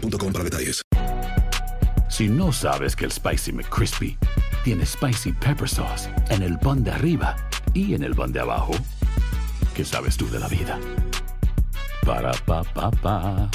para 0.00 0.44
detalles. 0.44 0.82
Si 2.08 2.28
no 2.28 2.52
sabes 2.52 2.94
que 2.94 3.04
el 3.04 3.12
Spicy 3.12 3.52
McCrispy 3.52 4.18
tiene 4.64 4.84
Spicy 4.84 5.32
Pepper 5.32 5.68
Sauce 5.68 6.10
en 6.30 6.42
el 6.42 6.58
pan 6.58 6.84
de 6.84 6.90
arriba 6.90 7.36
y 7.74 7.94
en 7.94 8.02
el 8.02 8.14
pan 8.14 8.32
de 8.32 8.40
abajo, 8.40 8.72
¿qué 9.74 9.84
sabes 9.84 10.16
tú 10.16 10.28
de 10.30 10.38
la 10.38 10.48
vida? 10.48 10.78
Para, 12.04 12.32
pa, 12.46 12.62
pa, 12.62 12.90
pa. 12.90 13.50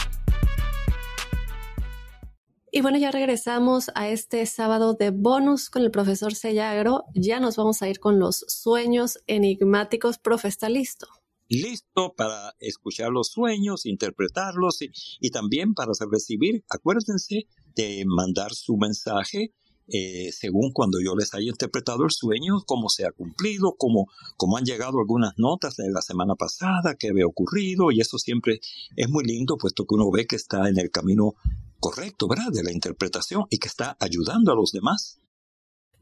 Y 2.72 2.82
bueno, 2.82 2.98
ya 2.98 3.12
regresamos 3.12 3.90
a 3.96 4.10
este 4.10 4.46
sábado 4.46 4.94
de 4.94 5.12
bonus 5.12 5.70
con 5.70 5.82
el 5.84 5.92
profesor 5.92 6.36
Sellagro. 6.36 7.06
Ya 7.16 7.40
nos 7.40 7.56
vamos 7.56 7.82
a 7.82 7.90
ir 7.90 8.00
con 8.00 8.20
los 8.20 8.46
sueños 8.48 9.20
enigmáticos. 9.26 10.18
Profe, 10.18 10.48
¿está 10.48 10.70
listo? 10.70 11.08
Listo 11.50 12.14
para 12.16 12.56
escuchar 12.60 13.12
los 13.12 13.30
sueños, 13.30 13.86
interpretarlos 13.86 14.80
y, 14.82 15.30
también 15.32 15.74
para 15.74 15.92
recibir, 16.12 16.64
acuérdense 16.70 17.48
de 17.76 18.04
mandar 18.06 18.54
su 18.54 18.78
mensaje 18.78 19.54
eh, 19.90 20.32
según 20.34 20.74
cuando 20.74 21.00
yo 21.02 21.16
les 21.16 21.34
haya 21.34 21.48
interpretado 21.48 22.04
el 22.04 22.12
sueño, 22.12 22.62
cómo 22.66 22.90
se 22.90 23.06
ha 23.06 23.12
cumplido, 23.12 23.76
cómo, 23.78 24.08
cómo 24.36 24.58
han 24.58 24.66
llegado 24.66 25.00
algunas 25.00 25.34
notas 25.38 25.78
de 25.78 25.90
la 25.90 26.02
semana 26.02 26.36
pasada, 26.36 26.96
qué 26.96 27.10
había 27.10 27.26
ocurrido, 27.26 27.92
y 27.92 28.02
eso 28.02 28.18
siempre 28.18 28.60
es 28.98 29.10
muy 29.10 29.24
lindo, 29.24 29.58
puesto 29.58 29.86
que 29.86 29.96
uno 29.96 30.12
ve 30.12 30.28
que 30.28 30.36
está 30.36 30.68
en 30.68 30.78
el 30.78 30.92
camino 30.92 31.36
correcto, 31.80 32.28
¿verdad?, 32.28 32.52
de 32.52 32.64
la 32.64 32.74
interpretación 32.74 33.46
y 33.50 33.60
que 33.60 33.70
está 33.70 33.96
ayudando 34.02 34.52
a 34.52 34.56
los 34.56 34.72
demás. 34.72 35.22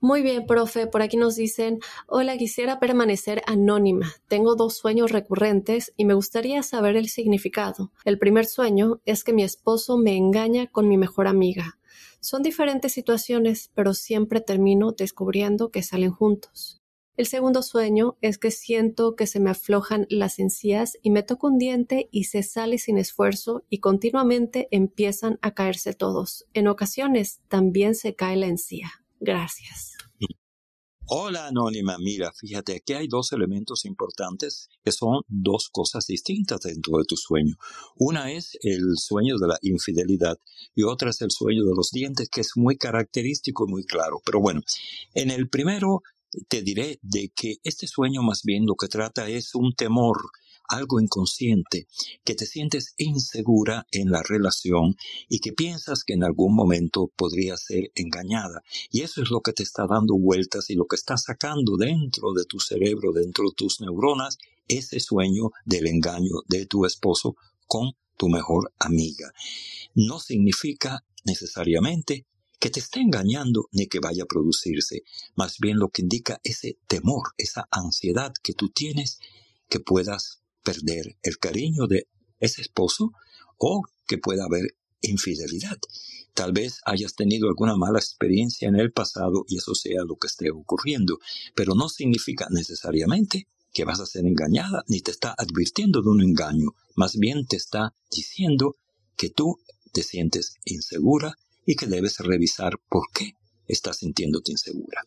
Muy 0.01 0.21
bien, 0.21 0.45
profe. 0.45 0.87
Por 0.87 1.01
aquí 1.01 1.17
nos 1.17 1.35
dicen, 1.35 1.79
hola, 2.07 2.37
quisiera 2.37 2.79
permanecer 2.79 3.41
anónima. 3.47 4.13
Tengo 4.27 4.55
dos 4.55 4.77
sueños 4.77 5.11
recurrentes 5.11 5.93
y 5.97 6.05
me 6.05 6.13
gustaría 6.13 6.61
saber 6.63 6.95
el 6.95 7.09
significado. 7.09 7.91
El 8.03 8.19
primer 8.19 8.45
sueño 8.45 9.01
es 9.05 9.23
que 9.23 9.33
mi 9.33 9.43
esposo 9.43 9.97
me 9.97 10.15
engaña 10.15 10.67
con 10.67 10.87
mi 10.87 10.97
mejor 10.97 11.27
amiga. 11.27 11.79
Son 12.19 12.43
diferentes 12.43 12.91
situaciones, 12.91 13.71
pero 13.73 13.93
siempre 13.93 14.41
termino 14.41 14.91
descubriendo 14.91 15.71
que 15.71 15.81
salen 15.81 16.11
juntos. 16.11 16.81
El 17.17 17.27
segundo 17.27 17.63
sueño 17.63 18.17
es 18.21 18.37
que 18.37 18.51
siento 18.51 19.15
que 19.15 19.25
se 19.25 19.39
me 19.39 19.49
aflojan 19.49 20.05
las 20.09 20.37
encías 20.37 20.97
y 21.01 21.11
me 21.11 21.23
toco 21.23 21.47
un 21.47 21.57
diente 21.57 22.09
y 22.11 22.25
se 22.25 22.43
sale 22.43 22.77
sin 22.77 22.97
esfuerzo 22.97 23.63
y 23.69 23.79
continuamente 23.79 24.67
empiezan 24.71 25.39
a 25.41 25.53
caerse 25.53 25.93
todos. 25.93 26.45
En 26.53 26.67
ocasiones 26.67 27.39
también 27.47 27.95
se 27.95 28.15
cae 28.15 28.35
la 28.35 28.47
encía. 28.47 29.04
Gracias. 29.25 29.93
Hola 31.07 31.47
Anónima, 31.47 31.97
mira, 31.99 32.31
fíjate, 32.31 32.77
aquí 32.77 32.93
hay 32.93 33.07
dos 33.07 33.31
elementos 33.31 33.85
importantes 33.85 34.69
que 34.83 34.91
son 34.91 35.21
dos 35.27 35.69
cosas 35.71 36.05
distintas 36.07 36.61
dentro 36.61 36.97
de 36.97 37.05
tu 37.05 37.15
sueño. 37.15 37.55
Una 37.95 38.31
es 38.31 38.57
el 38.61 38.97
sueño 38.97 39.37
de 39.37 39.47
la 39.47 39.57
infidelidad 39.61 40.37
y 40.75 40.83
otra 40.83 41.09
es 41.09 41.21
el 41.21 41.31
sueño 41.31 41.63
de 41.63 41.73
los 41.75 41.89
dientes, 41.91 42.29
que 42.29 42.41
es 42.41 42.51
muy 42.55 42.77
característico 42.77 43.65
y 43.67 43.71
muy 43.71 43.85
claro. 43.85 44.19
Pero 44.25 44.39
bueno, 44.39 44.61
en 45.13 45.31
el 45.31 45.49
primero 45.49 46.01
te 46.47 46.61
diré 46.61 46.99
de 47.01 47.31
que 47.35 47.55
este 47.63 47.87
sueño 47.87 48.21
más 48.21 48.41
bien 48.43 48.65
lo 48.65 48.75
que 48.75 48.87
trata 48.87 49.27
es 49.27 49.55
un 49.55 49.73
temor 49.73 50.17
algo 50.69 50.99
inconsciente, 50.99 51.87
que 52.23 52.35
te 52.35 52.45
sientes 52.45 52.93
insegura 52.97 53.87
en 53.91 54.11
la 54.11 54.23
relación 54.23 54.95
y 55.29 55.39
que 55.39 55.53
piensas 55.53 56.03
que 56.03 56.13
en 56.13 56.23
algún 56.23 56.55
momento 56.55 57.11
podría 57.15 57.57
ser 57.57 57.91
engañada. 57.95 58.63
Y 58.91 59.01
eso 59.01 59.21
es 59.21 59.29
lo 59.29 59.41
que 59.41 59.53
te 59.53 59.63
está 59.63 59.87
dando 59.87 60.17
vueltas 60.17 60.69
y 60.69 60.75
lo 60.75 60.85
que 60.85 60.95
está 60.95 61.17
sacando 61.17 61.77
dentro 61.77 62.33
de 62.33 62.45
tu 62.45 62.59
cerebro, 62.59 63.11
dentro 63.11 63.49
de 63.49 63.55
tus 63.55 63.81
neuronas, 63.81 64.37
ese 64.67 64.99
sueño 64.99 65.51
del 65.65 65.87
engaño 65.87 66.41
de 66.47 66.65
tu 66.65 66.85
esposo 66.85 67.35
con 67.67 67.91
tu 68.17 68.29
mejor 68.29 68.73
amiga. 68.79 69.31
No 69.93 70.19
significa 70.19 71.03
necesariamente 71.23 72.25
que 72.59 72.69
te 72.69 72.79
esté 72.79 72.99
engañando 72.99 73.67
ni 73.71 73.87
que 73.87 73.99
vaya 73.99 74.23
a 74.23 74.27
producirse, 74.27 75.03
más 75.35 75.59
bien 75.59 75.77
lo 75.77 75.89
que 75.89 76.01
indica 76.01 76.39
ese 76.43 76.77
temor, 76.87 77.33
esa 77.37 77.67
ansiedad 77.71 78.33
que 78.41 78.53
tú 78.53 78.69
tienes 78.69 79.19
que 79.69 79.79
puedas 79.79 80.41
perder 80.65 81.15
el 81.23 81.37
cariño 81.37 81.87
de 81.87 82.07
ese 82.39 82.61
esposo 82.61 83.13
o 83.57 83.83
que 84.07 84.17
pueda 84.17 84.45
haber 84.45 84.75
infidelidad. 85.01 85.77
Tal 86.33 86.51
vez 86.51 86.79
hayas 86.85 87.15
tenido 87.15 87.47
alguna 87.47 87.77
mala 87.77 87.99
experiencia 87.99 88.67
en 88.67 88.75
el 88.75 88.91
pasado 88.91 89.45
y 89.47 89.57
eso 89.57 89.73
sea 89.73 90.03
lo 90.05 90.17
que 90.17 90.27
esté 90.27 90.51
ocurriendo, 90.51 91.19
pero 91.55 91.75
no 91.75 91.87
significa 91.87 92.47
necesariamente 92.49 93.47
que 93.71 93.85
vas 93.85 93.99
a 93.99 94.05
ser 94.05 94.25
engañada 94.25 94.83
ni 94.87 95.01
te 95.01 95.11
está 95.11 95.35
advirtiendo 95.37 96.01
de 96.01 96.09
un 96.09 96.21
engaño, 96.21 96.75
más 96.95 97.17
bien 97.17 97.45
te 97.45 97.57
está 97.57 97.93
diciendo 98.09 98.75
que 99.15 99.29
tú 99.29 99.57
te 99.93 100.03
sientes 100.03 100.55
insegura 100.65 101.35
y 101.65 101.75
que 101.75 101.87
debes 101.87 102.17
revisar 102.19 102.79
por 102.89 103.03
qué 103.13 103.33
estás 103.67 103.97
sintiéndote 103.97 104.51
insegura. 104.51 105.01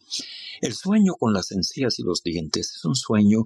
El 0.60 0.74
sueño 0.74 1.14
con 1.14 1.32
las 1.32 1.52
encías 1.52 1.98
y 1.98 2.02
los 2.02 2.22
dientes 2.22 2.74
es 2.74 2.84
un 2.84 2.94
sueño 2.94 3.44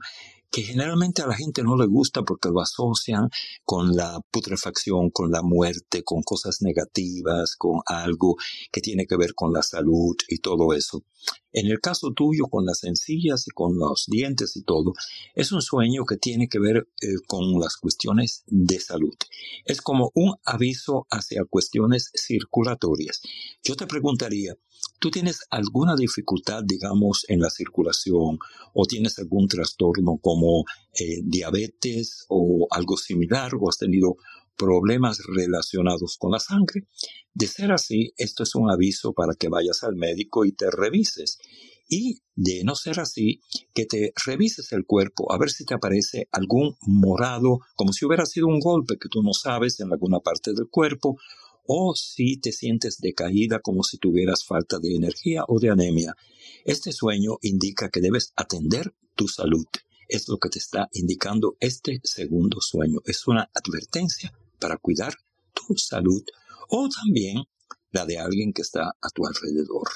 que 0.53 0.63
generalmente 0.63 1.23
a 1.23 1.27
la 1.27 1.35
gente 1.35 1.63
no 1.63 1.77
le 1.77 1.87
gusta 1.87 2.23
porque 2.23 2.51
lo 2.51 2.61
asocian 2.61 3.31
con 3.65 3.97
la 3.97 4.21
putrefacción, 4.31 5.09
con 5.11 5.31
la 5.31 5.41
muerte, 5.41 6.05
con 6.05 6.23
cosas 6.23 6.61
negativas, 6.61 7.57
con 7.57 7.81
algo 7.87 8.37
que 8.71 8.83
tiene 8.83 9.07
que 9.07 9.17
ver 9.17 9.35
con 9.35 9.55
la 9.55 9.63
salud 9.63 10.15
y 10.29 10.39
todo 10.39 10.75
eso. 10.75 11.05
En 11.53 11.67
el 11.69 11.81
caso 11.81 12.13
tuyo, 12.13 12.49
con 12.51 12.67
las 12.67 12.85
encías 12.85 13.47
y 13.49 13.51
con 13.51 13.79
los 13.79 14.05
dientes 14.09 14.55
y 14.57 14.63
todo, 14.63 14.93
es 15.35 15.53
un 15.53 15.63
sueño 15.63 16.05
que 16.05 16.19
tiene 16.19 16.49
que 16.49 16.59
ver 16.59 16.87
eh, 17.01 17.15
con 17.27 17.59
las 17.59 17.77
cuestiones 17.79 18.43
de 18.47 18.79
salud. 18.79 19.15
Es 19.65 19.81
como 19.81 20.13
un 20.15 20.35
aviso 20.45 21.07
hacia 21.11 21.45
cuestiones 21.47 22.11
circulatorias. 22.15 23.23
Yo 23.63 23.75
te 23.75 23.87
preguntaría, 23.87 24.55
¿Tú 25.03 25.11
tienes 25.11 25.41
alguna 25.51 25.97
dificultad, 25.97 26.63
digamos, 26.65 27.25
en 27.27 27.41
la 27.41 27.51
circulación 27.51 28.39
o 28.73 28.87
tienes 28.87 29.19
algún 29.19 29.49
trastorno 29.49 30.21
como 30.23 30.63
eh, 30.95 31.19
diabetes 31.25 32.25
o 32.29 32.69
algo 32.71 32.97
similar 32.97 33.51
o 33.59 33.69
has 33.69 33.79
tenido 33.79 34.15
problemas 34.57 35.19
relacionados 35.27 36.17
con 36.19 36.31
la 36.31 36.39
sangre? 36.39 36.87
De 37.35 37.49
ser 37.49 37.73
así, 37.73 38.13
esto 38.17 38.45
es 38.45 38.55
un 38.55 38.71
aviso 38.71 39.13
para 39.13 39.35
que 39.35 39.49
vayas 39.49 39.83
al 39.83 39.97
médico 39.97 40.45
y 40.45 40.53
te 40.53 40.71
revises. 40.71 41.41
Y 41.89 42.21
de 42.37 42.63
no 42.63 42.77
ser 42.77 43.01
así, 43.01 43.41
que 43.75 43.87
te 43.87 44.13
revises 44.25 44.71
el 44.71 44.87
cuerpo 44.87 45.33
a 45.33 45.37
ver 45.37 45.51
si 45.51 45.65
te 45.65 45.75
aparece 45.75 46.29
algún 46.31 46.77
morado, 46.83 47.59
como 47.75 47.93
si 47.93 48.07
hubiera 48.07 48.25
sido 48.25 48.47
un 48.47 48.61
golpe 48.61 48.99
que 49.01 49.09
tú 49.09 49.21
no 49.21 49.33
sabes 49.33 49.81
en 49.81 49.93
alguna 49.93 50.21
parte 50.21 50.53
del 50.55 50.69
cuerpo, 50.71 51.17
o 51.65 51.95
si 51.95 52.39
te 52.39 52.53
sientes 52.53 52.99
decaída 53.01 53.61
como 53.61 53.83
si 53.83 53.99
tuvieras 53.99 54.45
falta 54.45 54.79
de 54.79 54.95
energía 54.95 55.45
o 55.49 55.59
de 55.59 55.71
anemia. 55.71 56.17
Este 56.65 56.93
sueño 56.93 57.39
indica 57.43 57.91
que 57.91 58.01
debes 58.01 58.33
atender 58.37 58.95
tu 59.15 59.29
salud. 59.29 59.67
Es 60.09 60.29
lo 60.29 60.39
que 60.39 60.49
te 60.49 60.59
está 60.59 60.89
indicando 60.93 61.57
este 61.61 62.01
segundo 62.05 62.61
sueño. 62.61 63.01
Es 63.05 63.27
una 63.27 63.51
advertencia 63.55 64.33
para 64.59 64.77
cuidar 64.77 65.15
tu 65.53 65.77
salud 65.77 66.23
o 66.69 66.89
también 66.89 67.45
la 67.91 68.07
de 68.07 68.19
alguien 68.19 68.53
que 68.53 68.63
está 68.63 68.95
a 69.01 69.09
tu 69.11 69.27
alrededor. 69.27 69.89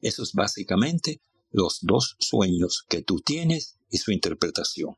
Eso 0.00 0.22
es 0.22 0.32
básicamente 0.32 1.20
los 1.50 1.80
dos 1.82 2.16
sueños 2.18 2.84
que 2.88 3.02
tú 3.02 3.20
tienes 3.20 3.76
y 3.90 3.98
su 3.98 4.10
interpretación. 4.10 4.96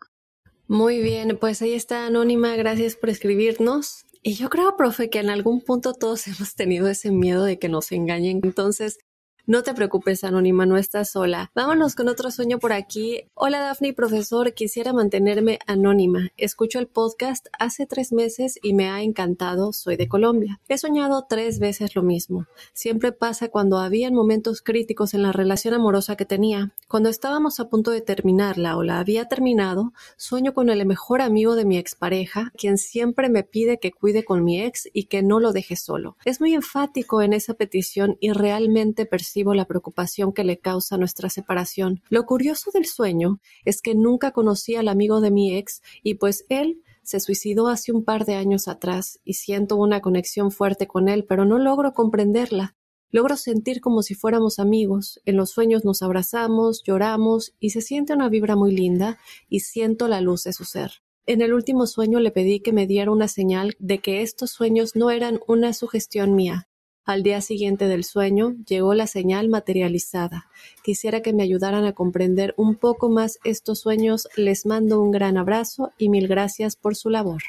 Muy 0.66 1.00
bien, 1.00 1.36
pues 1.38 1.60
ahí 1.60 1.72
está 1.72 2.06
Anónima, 2.06 2.56
gracias 2.56 2.96
por 2.96 3.10
escribirnos. 3.10 4.06
Y 4.26 4.36
yo 4.36 4.48
creo, 4.48 4.74
profe, 4.74 5.10
que 5.10 5.18
en 5.18 5.28
algún 5.28 5.60
punto 5.60 5.92
todos 5.92 6.26
hemos 6.28 6.54
tenido 6.54 6.88
ese 6.88 7.10
miedo 7.10 7.44
de 7.44 7.58
que 7.58 7.68
nos 7.68 7.92
engañen. 7.92 8.40
Entonces, 8.42 8.98
no 9.46 9.62
te 9.62 9.74
preocupes, 9.74 10.24
Anónima, 10.24 10.64
no 10.64 10.78
estás 10.78 11.10
sola. 11.10 11.50
Vámonos 11.54 11.94
con 11.94 12.08
otro 12.08 12.30
sueño 12.30 12.58
por 12.58 12.72
aquí. 12.72 13.24
Hola, 13.34 13.60
Daphne, 13.60 13.92
profesor. 13.92 14.54
Quisiera 14.54 14.94
mantenerme 14.94 15.58
anónima. 15.66 16.30
Escucho 16.38 16.78
el 16.78 16.86
podcast 16.86 17.48
hace 17.58 17.86
tres 17.86 18.10
meses 18.12 18.58
y 18.62 18.72
me 18.72 18.88
ha 18.88 19.02
encantado. 19.02 19.74
Soy 19.74 19.96
de 19.96 20.08
Colombia. 20.08 20.60
He 20.68 20.78
soñado 20.78 21.26
tres 21.28 21.58
veces 21.58 21.94
lo 21.94 22.02
mismo. 22.02 22.46
Siempre 22.72 23.12
pasa 23.12 23.48
cuando 23.48 23.78
habían 23.78 24.14
momentos 24.14 24.62
críticos 24.62 25.12
en 25.12 25.22
la 25.22 25.32
relación 25.32 25.74
amorosa 25.74 26.16
que 26.16 26.24
tenía. 26.24 26.72
Cuando 26.88 27.10
estábamos 27.10 27.60
a 27.60 27.68
punto 27.68 27.90
de 27.90 28.00
terminarla 28.00 28.78
o 28.78 28.82
la 28.82 28.98
había 28.98 29.26
terminado, 29.26 29.92
sueño 30.16 30.54
con 30.54 30.70
el 30.70 30.86
mejor 30.86 31.20
amigo 31.20 31.54
de 31.54 31.66
mi 31.66 31.76
expareja, 31.76 32.50
quien 32.56 32.78
siempre 32.78 33.28
me 33.28 33.42
pide 33.42 33.78
que 33.78 33.92
cuide 33.92 34.24
con 34.24 34.42
mi 34.42 34.62
ex 34.62 34.88
y 34.94 35.04
que 35.04 35.22
no 35.22 35.38
lo 35.38 35.52
deje 35.52 35.76
solo. 35.76 36.16
Es 36.24 36.40
muy 36.40 36.54
enfático 36.54 37.20
en 37.20 37.34
esa 37.34 37.52
petición 37.52 38.16
y 38.20 38.32
realmente 38.32 39.04
percibo 39.34 39.54
la 39.54 39.64
preocupación 39.64 40.32
que 40.32 40.44
le 40.44 40.60
causa 40.60 40.96
nuestra 40.96 41.28
separación. 41.28 42.00
Lo 42.08 42.24
curioso 42.24 42.70
del 42.70 42.86
sueño 42.86 43.40
es 43.64 43.82
que 43.82 43.96
nunca 43.96 44.30
conocí 44.30 44.76
al 44.76 44.86
amigo 44.86 45.20
de 45.20 45.32
mi 45.32 45.56
ex 45.56 45.82
y 46.04 46.14
pues 46.14 46.44
él 46.48 46.82
se 47.02 47.18
suicidó 47.18 47.66
hace 47.66 47.90
un 47.90 48.04
par 48.04 48.26
de 48.26 48.36
años 48.36 48.68
atrás 48.68 49.18
y 49.24 49.34
siento 49.34 49.74
una 49.74 50.00
conexión 50.00 50.52
fuerte 50.52 50.86
con 50.86 51.08
él, 51.08 51.24
pero 51.28 51.44
no 51.44 51.58
logro 51.58 51.94
comprenderla. 51.94 52.76
Logro 53.10 53.36
sentir 53.36 53.80
como 53.80 54.02
si 54.02 54.14
fuéramos 54.14 54.60
amigos. 54.60 55.20
En 55.24 55.36
los 55.36 55.50
sueños 55.50 55.84
nos 55.84 56.02
abrazamos, 56.02 56.84
lloramos 56.84 57.54
y 57.58 57.70
se 57.70 57.80
siente 57.80 58.12
una 58.12 58.28
vibra 58.28 58.54
muy 58.54 58.70
linda 58.70 59.18
y 59.48 59.60
siento 59.60 60.06
la 60.06 60.20
luz 60.20 60.44
de 60.44 60.52
su 60.52 60.64
ser. 60.64 61.02
En 61.26 61.42
el 61.42 61.54
último 61.54 61.88
sueño 61.88 62.20
le 62.20 62.30
pedí 62.30 62.60
que 62.60 62.72
me 62.72 62.86
diera 62.86 63.10
una 63.10 63.26
señal 63.26 63.74
de 63.80 63.98
que 63.98 64.22
estos 64.22 64.52
sueños 64.52 64.94
no 64.94 65.10
eran 65.10 65.40
una 65.48 65.72
sugestión 65.72 66.36
mía, 66.36 66.68
al 67.04 67.22
día 67.22 67.40
siguiente 67.40 67.86
del 67.86 68.04
sueño 68.04 68.54
llegó 68.66 68.94
la 68.94 69.06
señal 69.06 69.48
materializada. 69.48 70.50
Quisiera 70.82 71.20
que 71.22 71.32
me 71.32 71.42
ayudaran 71.42 71.84
a 71.84 71.92
comprender 71.92 72.54
un 72.56 72.76
poco 72.76 73.10
más 73.10 73.38
estos 73.44 73.80
sueños. 73.80 74.28
Les 74.36 74.66
mando 74.66 75.00
un 75.02 75.10
gran 75.10 75.36
abrazo 75.36 75.92
y 75.98 76.08
mil 76.08 76.28
gracias 76.28 76.76
por 76.76 76.96
su 76.96 77.10
labor. 77.10 77.42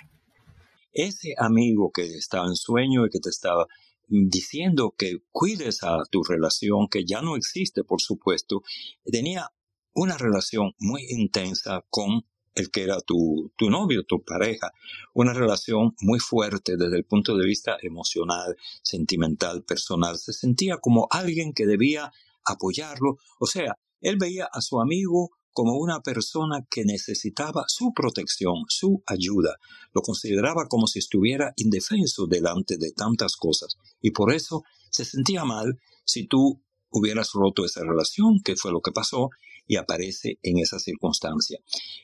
Ese 0.91 1.35
amigo 1.37 1.91
que 1.93 2.03
estaba 2.03 2.47
en 2.47 2.55
sueño 2.55 3.05
y 3.05 3.09
que 3.09 3.19
te 3.19 3.29
estaba 3.29 3.67
diciendo 4.07 4.93
que 4.97 5.17
cuides 5.31 5.83
a 5.83 6.03
tu 6.09 6.23
relación, 6.23 6.87
que 6.89 7.05
ya 7.05 7.21
no 7.21 7.35
existe, 7.35 7.83
por 7.83 8.01
supuesto, 8.01 8.61
tenía 9.03 9.51
una 9.93 10.17
relación 10.17 10.73
muy 10.77 11.05
intensa 11.09 11.85
con 11.89 12.25
el 12.55 12.71
que 12.71 12.83
era 12.83 12.99
tu, 13.01 13.51
tu 13.57 13.69
novio, 13.69 14.03
tu 14.03 14.23
pareja, 14.23 14.71
una 15.13 15.33
relación 15.33 15.93
muy 16.01 16.19
fuerte 16.19 16.77
desde 16.77 16.97
el 16.97 17.05
punto 17.05 17.37
de 17.37 17.45
vista 17.45 17.77
emocional, 17.81 18.55
sentimental, 18.81 19.63
personal. 19.63 20.17
Se 20.17 20.33
sentía 20.33 20.77
como 20.77 21.07
alguien 21.11 21.53
que 21.53 21.65
debía 21.65 22.11
apoyarlo. 22.45 23.17
O 23.39 23.45
sea, 23.45 23.77
él 24.01 24.17
veía 24.17 24.47
a 24.51 24.61
su 24.61 24.79
amigo 24.79 25.31
como 25.51 25.77
una 25.77 26.01
persona 26.01 26.65
que 26.69 26.83
necesitaba 26.83 27.63
su 27.67 27.93
protección, 27.93 28.65
su 28.67 29.01
ayuda. 29.05 29.55
Lo 29.93 30.01
consideraba 30.01 30.67
como 30.67 30.85
si 30.85 30.99
estuviera 30.99 31.53
indefenso 31.55 32.27
delante 32.27 32.77
de 32.77 32.91
tantas 32.91 33.37
cosas. 33.37 33.77
Y 34.01 34.11
por 34.11 34.33
eso 34.33 34.63
se 34.91 35.05
sentía 35.05 35.45
mal 35.45 35.79
si 36.03 36.27
tú 36.27 36.61
hubieras 36.89 37.31
roto 37.33 37.65
esa 37.65 37.81
relación, 37.81 38.41
que 38.43 38.55
fue 38.57 38.71
lo 38.71 38.81
que 38.81 38.91
pasó, 38.91 39.29
y 39.67 39.77
aparece 39.77 40.39
en 40.43 40.59
esa 40.59 40.79
circunstancia. 40.79 41.59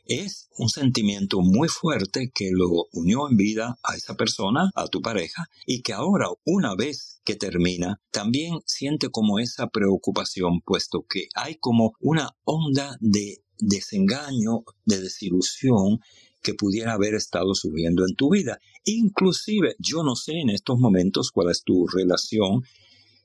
Es 0.06 0.50
un 0.58 0.70
sentimiento 0.70 1.42
muy 1.42 1.68
fuerte 1.68 2.32
que 2.34 2.50
lo 2.52 2.88
unió 2.92 3.30
en 3.30 3.38
vida 3.38 3.78
a 3.84 3.96
esa 3.96 4.16
persona, 4.16 4.70
a 4.76 4.88
tu 4.88 5.02
pareja, 5.02 5.48
y 5.66 5.82
que 5.82 5.94
ahora, 5.94 6.28
una 6.46 6.76
vez 6.76 7.22
que 7.24 7.36
termina, 7.36 8.02
también 8.12 8.60
siente 8.66 9.10
como 9.10 9.40
esa 9.40 9.68
preocupación, 9.68 10.62
puesto 10.62 11.06
que 11.08 11.28
hay 11.36 11.56
como 11.56 11.94
una 12.00 12.36
onda 12.44 12.98
de 13.00 13.44
desengaño, 13.60 14.64
de 14.86 15.02
desilusión 15.02 16.00
que 16.42 16.56
pudiera 16.56 16.94
haber 16.94 17.14
estado 17.14 17.54
subiendo 17.54 18.06
en 18.08 18.16
tu 18.16 18.32
vida. 18.32 18.60
Inclusive, 18.86 19.76
yo 19.78 20.04
no 20.04 20.16
sé 20.16 20.34
en 20.34 20.50
estos 20.50 20.80
momentos 20.80 21.32
cuál 21.32 21.52
es 21.52 21.64
tu 21.64 21.88
relación 21.88 22.64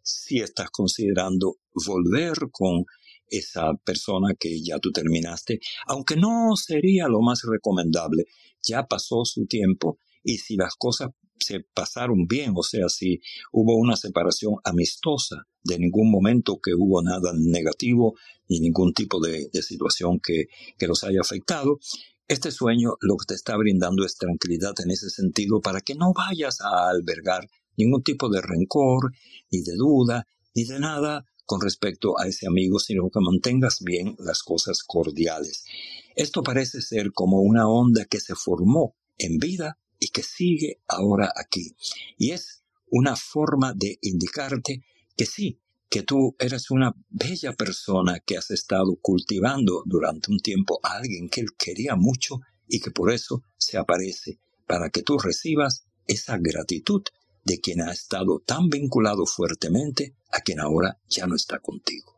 si 0.03 0.39
estás 0.39 0.71
considerando 0.71 1.57
volver 1.87 2.35
con 2.53 2.85
esa 3.29 3.73
persona 3.85 4.35
que 4.39 4.63
ya 4.63 4.79
tú 4.79 4.93
terminaste, 4.93 5.61
aunque 5.87 6.17
no 6.17 6.57
sería 6.57 7.09
lo 7.09 7.21
más 7.21 7.43
recomendable. 7.45 8.25
Ya 8.63 8.87
pasó 8.87 9.25
su 9.25 9.47
tiempo 9.47 9.99
y 10.23 10.39
si 10.39 10.57
las 10.57 10.75
cosas 10.75 11.11
se 11.39 11.61
pasaron 11.75 12.27
bien, 12.27 12.53
o 12.57 12.63
sea, 12.63 12.89
si 12.89 13.21
hubo 13.53 13.77
una 13.77 13.97
separación 13.97 14.55
amistosa, 14.65 15.47
de 15.63 15.79
ningún 15.79 16.11
momento 16.11 16.61
que 16.63 16.75
hubo 16.75 17.03
nada 17.03 17.33
negativo 17.35 18.15
ni 18.49 18.61
ningún 18.61 18.93
tipo 18.93 19.21
de, 19.21 19.51
situación 19.63 20.21
que, 20.21 20.47
que 20.79 20.87
los 20.87 21.03
haya 21.05 21.21
afectado, 21.21 21.79
este 22.29 22.51
sueño 22.51 22.95
lo 23.01 23.17
que 23.17 23.27
te 23.27 23.35
está 23.35 23.57
brindando 23.57 24.05
es 24.05 24.17
tranquilidad 24.17 24.75
en 24.83 24.91
ese 24.91 25.11
sentido 25.11 25.61
para 25.61 25.81
que 25.81 25.95
no 25.95 26.13
vayas 26.13 26.61
a 26.61 26.89
albergar 26.89 27.49
ningún 27.77 28.03
tipo 28.03 28.29
de 28.29 28.41
rencor, 28.41 29.13
ni 29.51 29.63
de 29.63 29.75
duda, 29.77 30.27
ni 30.55 30.65
de 30.65 30.81
nada 30.81 31.25
con 31.47 31.61
respecto 31.61 32.19
a 32.19 32.27
ese 32.27 32.47
amigo, 32.47 32.79
sino 32.79 33.09
que 33.09 33.21
mantengas 33.21 33.81
bien 33.81 34.17
las 34.19 34.43
cosas 34.43 34.83
cordiales. 34.83 35.65
Esto 36.15 36.43
parece 36.43 36.83
ser 36.83 37.13
como 37.13 37.41
una 37.41 37.69
onda 37.69 38.05
que 38.05 38.21
se 38.21 38.35
formó 38.35 38.97
en 39.17 39.39
vida 39.39 39.79
y 39.99 40.09
que 40.09 40.23
sigue 40.23 40.81
ahora 40.87 41.33
aquí. 41.35 41.75
Y 42.19 42.33
es 42.33 42.63
una 42.91 43.17
forma 43.17 43.73
de 43.75 43.99
indicarte 44.03 44.85
que 45.17 45.27
sí, 45.27 45.61
que 45.89 46.03
tú 46.03 46.37
eres 46.39 46.71
una 46.71 46.95
bella 47.09 47.53
persona 47.53 48.21
que 48.21 48.37
has 48.37 48.51
estado 48.51 48.97
cultivando 49.01 49.83
durante 49.87 50.31
un 50.31 50.41
tiempo 50.41 50.81
a 50.83 50.97
alguien 50.97 51.29
que 51.29 51.41
él 51.41 51.49
quería 51.57 51.97
mucho 51.97 52.41
y 52.69 52.81
que 52.81 52.91
por 52.91 53.13
eso 53.13 53.43
se 53.57 53.79
aparece 53.79 54.39
para 54.67 54.91
que 54.91 55.03
tú 55.03 55.19
recibas 55.19 55.85
esa 56.07 56.39
gratitud 56.39 57.03
de 57.47 57.61
quien 57.61 57.81
ha 57.81 57.93
estado 57.93 58.41
tan 58.45 58.69
vinculado 58.69 59.25
fuertemente 59.25 60.17
a 60.33 60.41
quien 60.41 60.59
ahora 60.59 60.99
ya 61.09 61.27
no 61.27 61.37
está 61.37 61.61
contigo. 61.61 62.16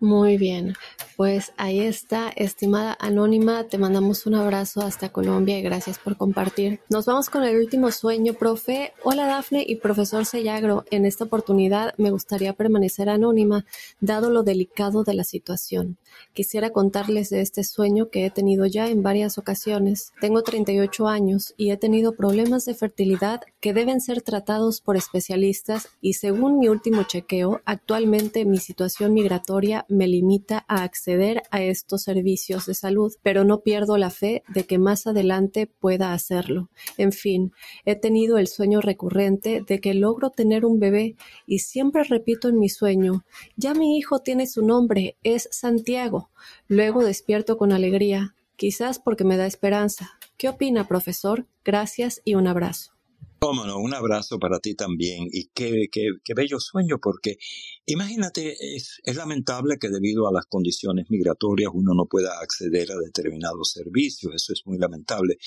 Muy 0.00 0.38
bien, 0.38 0.76
pues 1.18 1.52
ahí 1.58 1.80
está, 1.80 2.30
estimada 2.30 2.96
Anónima, 2.98 3.64
te 3.64 3.76
mandamos 3.76 4.24
un 4.24 4.34
abrazo 4.34 4.80
hasta 4.80 5.10
Colombia 5.10 5.58
y 5.58 5.62
gracias 5.62 5.98
por 5.98 6.16
compartir. 6.16 6.80
Nos 6.88 7.04
vamos 7.04 7.28
con 7.28 7.44
el 7.44 7.58
último 7.58 7.90
sueño, 7.90 8.32
profe. 8.32 8.94
Hola 9.04 9.26
Dafne 9.26 9.62
y 9.68 9.76
profesor 9.76 10.24
Sellagro, 10.24 10.86
en 10.90 11.04
esta 11.04 11.24
oportunidad 11.24 11.92
me 11.98 12.10
gustaría 12.10 12.54
permanecer 12.54 13.10
anónima, 13.10 13.66
dado 14.00 14.30
lo 14.30 14.42
delicado 14.42 15.04
de 15.04 15.12
la 15.12 15.24
situación. 15.24 15.98
Quisiera 16.32 16.70
contarles 16.70 17.28
de 17.28 17.42
este 17.42 17.62
sueño 17.62 18.08
que 18.08 18.24
he 18.24 18.30
tenido 18.30 18.64
ya 18.64 18.88
en 18.88 19.02
varias 19.02 19.36
ocasiones. 19.36 20.14
Tengo 20.22 20.42
38 20.42 21.08
años 21.08 21.52
y 21.58 21.70
he 21.70 21.76
tenido 21.76 22.12
problemas 22.12 22.64
de 22.64 22.74
fertilidad 22.74 23.42
que 23.60 23.74
deben 23.74 24.00
ser 24.00 24.22
tratados 24.22 24.80
por 24.80 24.96
especialistas 24.96 25.88
y 26.00 26.14
según 26.14 26.58
mi 26.58 26.68
último 26.68 27.02
chequeo, 27.02 27.60
actualmente 27.66 28.46
mi 28.46 28.56
situación 28.56 29.12
migratoria 29.12 29.84
me 29.90 30.06
limita 30.06 30.64
a 30.68 30.82
acceder 30.82 31.42
a 31.50 31.62
estos 31.62 32.02
servicios 32.02 32.66
de 32.66 32.74
salud, 32.74 33.12
pero 33.22 33.44
no 33.44 33.60
pierdo 33.60 33.96
la 33.96 34.10
fe 34.10 34.42
de 34.48 34.64
que 34.64 34.78
más 34.78 35.06
adelante 35.06 35.66
pueda 35.66 36.12
hacerlo. 36.12 36.70
En 36.96 37.12
fin, 37.12 37.52
he 37.84 37.96
tenido 37.96 38.38
el 38.38 38.46
sueño 38.46 38.80
recurrente 38.80 39.62
de 39.66 39.80
que 39.80 39.94
logro 39.94 40.30
tener 40.30 40.64
un 40.64 40.78
bebé 40.78 41.16
y 41.46 41.60
siempre 41.60 42.04
repito 42.04 42.48
en 42.48 42.58
mi 42.58 42.68
sueño, 42.68 43.24
ya 43.56 43.74
mi 43.74 43.98
hijo 43.98 44.20
tiene 44.20 44.46
su 44.46 44.64
nombre, 44.64 45.16
es 45.22 45.48
Santiago. 45.50 46.30
Luego 46.68 47.04
despierto 47.04 47.56
con 47.56 47.72
alegría, 47.72 48.34
quizás 48.56 48.98
porque 48.98 49.24
me 49.24 49.36
da 49.36 49.46
esperanza. 49.46 50.18
¿Qué 50.36 50.48
opina, 50.48 50.86
profesor? 50.86 51.46
Gracias 51.64 52.22
y 52.24 52.34
un 52.34 52.46
abrazo. 52.46 52.99
Cómo 53.42 53.64
no, 53.64 53.78
un 53.78 53.94
abrazo 53.94 54.38
para 54.38 54.60
ti 54.60 54.74
también 54.74 55.26
y 55.32 55.48
qué, 55.54 55.86
qué, 55.90 56.08
qué 56.22 56.34
bello 56.34 56.60
sueño 56.60 56.98
porque 57.02 57.38
imagínate, 57.86 58.54
es, 58.76 59.00
es, 59.02 59.16
lamentable 59.16 59.78
que 59.78 59.88
debido 59.88 60.28
a 60.28 60.32
las 60.32 60.44
condiciones 60.44 61.06
migratorias 61.08 61.70
uno 61.72 61.94
no 61.94 62.04
pueda 62.04 62.38
acceder 62.38 62.92
a 62.92 62.96
determinados 62.96 63.70
servicios, 63.70 64.34
eso 64.34 64.52
es 64.52 64.60
muy 64.66 64.76
lamentable, 64.76 65.38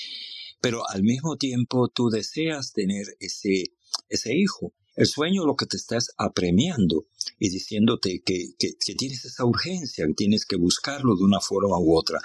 pero 0.60 0.82
al 0.88 1.04
mismo 1.04 1.36
tiempo 1.36 1.86
tú 1.88 2.08
deseas 2.10 2.72
tener 2.72 3.06
ese, 3.20 3.66
ese 4.08 4.34
hijo 4.34 4.74
el 4.96 5.06
sueño 5.06 5.44
lo 5.44 5.56
que 5.56 5.66
te 5.66 5.76
estás 5.76 6.10
apremiando 6.16 7.06
y 7.38 7.48
diciéndote 7.48 8.22
que, 8.24 8.54
que, 8.58 8.94
tienes 8.94 9.24
esa 9.24 9.44
urgencia, 9.44 10.06
que 10.06 10.14
tienes 10.14 10.46
que 10.46 10.56
buscarlo 10.56 11.16
de 11.16 11.24
una 11.24 11.40
forma 11.40 11.78
u 11.78 11.96
otra. 11.96 12.18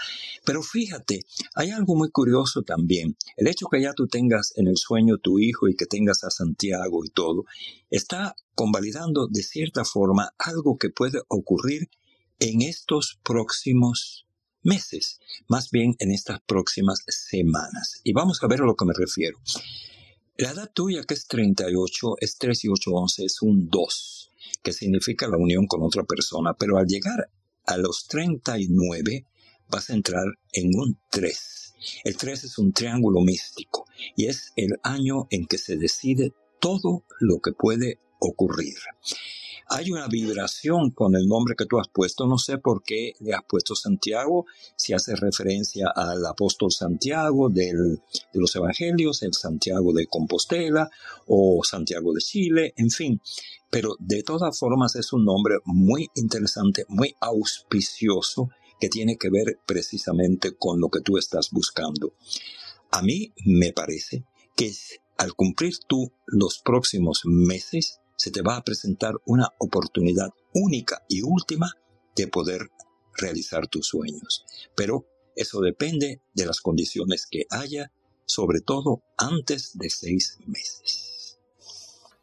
Pero 0.45 0.61
fíjate, 0.61 1.25
hay 1.55 1.71
algo 1.71 1.95
muy 1.95 2.09
curioso 2.11 2.61
también. 2.63 3.15
El 3.37 3.47
hecho 3.47 3.67
que 3.71 3.81
ya 3.81 3.93
tú 3.93 4.07
tengas 4.07 4.53
en 4.55 4.67
el 4.67 4.77
sueño 4.77 5.17
tu 5.17 5.39
hijo 5.39 5.67
y 5.67 5.75
que 5.75 5.85
tengas 5.85 6.23
a 6.23 6.29
Santiago 6.29 7.03
y 7.03 7.09
todo, 7.09 7.45
está 7.89 8.35
convalidando 8.55 9.27
de 9.27 9.43
cierta 9.43 9.85
forma 9.85 10.33
algo 10.37 10.77
que 10.77 10.89
puede 10.89 11.21
ocurrir 11.27 11.89
en 12.39 12.61
estos 12.61 13.19
próximos 13.23 14.25
meses, 14.63 15.19
más 15.47 15.71
bien 15.71 15.95
en 15.99 16.11
estas 16.11 16.41
próximas 16.41 17.03
semanas. 17.07 18.01
Y 18.03 18.13
vamos 18.13 18.41
a 18.43 18.47
ver 18.47 18.61
a 18.61 18.65
lo 18.65 18.75
que 18.75 18.85
me 18.85 18.93
refiero. 18.93 19.39
La 20.39 20.51
edad 20.51 20.71
tuya, 20.73 21.03
que 21.03 21.15
es 21.15 21.27
38, 21.27 22.15
es 22.21 22.37
3 22.37 22.63
y 22.63 22.69
8, 22.69 22.91
11, 22.91 23.25
es 23.25 23.41
un 23.41 23.67
2, 23.67 24.31
que 24.63 24.71
significa 24.71 25.27
la 25.27 25.35
unión 25.35 25.67
con 25.67 25.83
otra 25.83 26.05
persona, 26.05 26.53
pero 26.53 26.77
al 26.77 26.87
llegar 26.87 27.29
a 27.65 27.75
los 27.75 28.07
39 28.07 29.25
vas 29.67 29.89
a 29.89 29.95
entrar 29.95 30.23
en 30.53 30.79
un 30.79 30.97
3. 31.11 31.73
El 32.05 32.15
3 32.15 32.45
es 32.45 32.57
un 32.57 32.71
triángulo 32.71 33.19
místico 33.19 33.85
y 34.15 34.27
es 34.27 34.53
el 34.55 34.79
año 34.81 35.27
en 35.29 35.45
que 35.45 35.57
se 35.57 35.75
decide 35.75 36.31
todo 36.61 37.03
lo 37.19 37.41
que 37.41 37.51
puede 37.51 37.99
ocurrir 38.21 38.77
hay 39.67 39.91
una 39.91 40.07
vibración 40.07 40.91
con 40.91 41.15
el 41.15 41.27
nombre 41.27 41.55
que 41.57 41.65
tú 41.65 41.79
has 41.79 41.87
puesto. 41.87 42.25
No 42.27 42.37
sé 42.37 42.57
por 42.57 42.83
qué 42.83 43.13
le 43.19 43.33
has 43.33 43.43
puesto 43.47 43.75
Santiago, 43.75 44.45
si 44.75 44.93
hace 44.93 45.15
referencia 45.15 45.91
al 45.95 46.25
apóstol 46.25 46.71
Santiago 46.71 47.49
de 47.49 47.99
los 48.33 48.55
Evangelios, 48.55 49.23
el 49.23 49.33
Santiago 49.33 49.93
de 49.93 50.07
Compostela 50.07 50.89
o 51.27 51.61
Santiago 51.63 52.13
de 52.13 52.21
Chile, 52.21 52.73
en 52.77 52.89
fin. 52.89 53.21
Pero 53.69 53.95
de 53.99 54.23
todas 54.23 54.57
formas 54.57 54.95
es 54.95 55.13
un 55.13 55.25
nombre 55.25 55.57
muy 55.65 56.07
interesante, 56.15 56.85
muy 56.87 57.15
auspicioso, 57.19 58.49
que 58.79 58.89
tiene 58.89 59.17
que 59.17 59.29
ver 59.29 59.59
precisamente 59.65 60.55
con 60.55 60.79
lo 60.79 60.89
que 60.89 61.01
tú 61.01 61.17
estás 61.17 61.49
buscando. 61.51 62.13
A 62.91 63.01
mí 63.01 63.33
me 63.45 63.73
parece 63.73 64.23
que 64.55 64.71
al 65.17 65.33
cumplir 65.33 65.73
tú 65.85 66.11
los 66.25 66.59
próximos 66.59 67.21
meses, 67.25 67.99
se 68.19 68.31
te 68.31 68.41
va 68.41 68.57
a 68.57 68.63
presentar 68.63 69.13
una 69.25 69.47
oportunidad 69.59 70.33
única 70.53 71.05
y 71.07 71.21
última 71.21 71.71
de 72.17 72.27
poder 72.27 72.69
realizar 73.15 73.67
tus 73.67 73.87
sueños. 73.87 74.43
Pero 74.75 75.05
eso 75.37 75.61
depende 75.61 76.21
de 76.33 76.45
las 76.45 76.59
condiciones 76.59 77.25
que 77.31 77.45
haya, 77.49 77.93
sobre 78.25 78.59
todo 78.59 79.03
antes 79.17 79.77
de 79.77 79.89
seis 79.89 80.37
meses. 80.45 81.39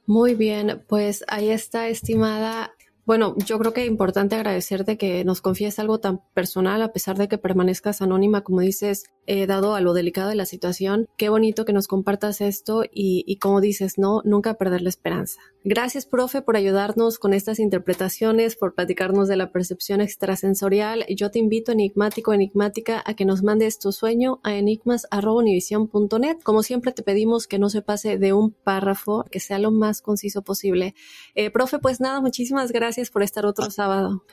Muy 0.05 0.35
bien, 0.35 0.85
pues 0.87 1.25
ahí 1.29 1.49
está, 1.49 1.89
estimada 1.89 2.76
bueno, 3.07 3.37
yo 3.47 3.57
creo 3.61 3.73
que 3.73 3.83
es 3.83 3.87
importante 3.87 4.35
agradecerte 4.35 4.99
que 4.99 5.25
nos 5.25 5.41
confíes 5.41 5.79
algo 5.79 6.01
tan 6.01 6.23
personal, 6.35 6.83
a 6.83 6.93
pesar 6.93 7.17
de 7.17 7.29
que 7.29 7.39
permanezcas 7.39 8.03
anónima, 8.03 8.43
como 8.43 8.61
dices, 8.61 9.05
eh, 9.29 9.47
dado 9.47 9.77
a 9.77 9.81
lo 9.81 9.95
delicado 9.95 10.29
de 10.29 10.35
la 10.35 10.45
situación. 10.45 11.07
Qué 11.17 11.29
bonito 11.29 11.65
que 11.65 11.73
nos 11.73 11.87
compartas 11.87 12.41
esto 12.41 12.83
y, 12.83 13.23
y 13.25 13.39
como 13.39 13.61
dices, 13.61 13.97
no, 13.97 14.23
nunca 14.25 14.55
perder 14.55 14.83
la 14.83 14.89
esperanza. 14.89 15.41
Gracias, 15.63 16.07
profe, 16.07 16.43
por 16.43 16.57
ayudarnos 16.57 17.19
con 17.19 17.33
estas 17.33 17.61
interpretaciones, 17.61 18.57
por 18.57 18.75
platicarnos 18.75 19.29
de 19.29 19.37
la 19.37 19.51
percepción 19.51 20.01
extrasensorial. 20.01 21.05
Yo 21.09 21.31
te 21.31 21.39
invito, 21.39 21.73
enigmático, 21.73 22.33
enigmática, 22.33 23.03
a 23.05 23.15
que 23.15 23.25
nos 23.25 23.43
mandes 23.43 23.79
tu 23.79 23.93
sueño 23.93 24.41
a 24.43 24.55
enigmas.univision.net. 24.55 26.39
Como 26.43 26.63
siempre, 26.63 26.93
te 26.93 27.03
pedimos 27.03 27.47
que 27.47 27.59
no 27.59 27.69
se 27.69 27.83
pase 27.83 28.19
de 28.19 28.33
un 28.33 28.53
párrafo, 28.53 29.25
que 29.31 29.41
sea 29.41 29.59
lo 29.59 29.71
más 29.71 30.03
conciso 30.03 30.43
posible. 30.43 30.95
Eh, 31.35 31.51
profe, 31.51 31.79
pues 31.81 32.01
nada, 32.01 32.21
muchísimas 32.21 32.71
gracias 32.71 32.96
por 33.11 33.23
estar 33.23 33.45
otro 33.47 33.71
sábado. 33.71 34.25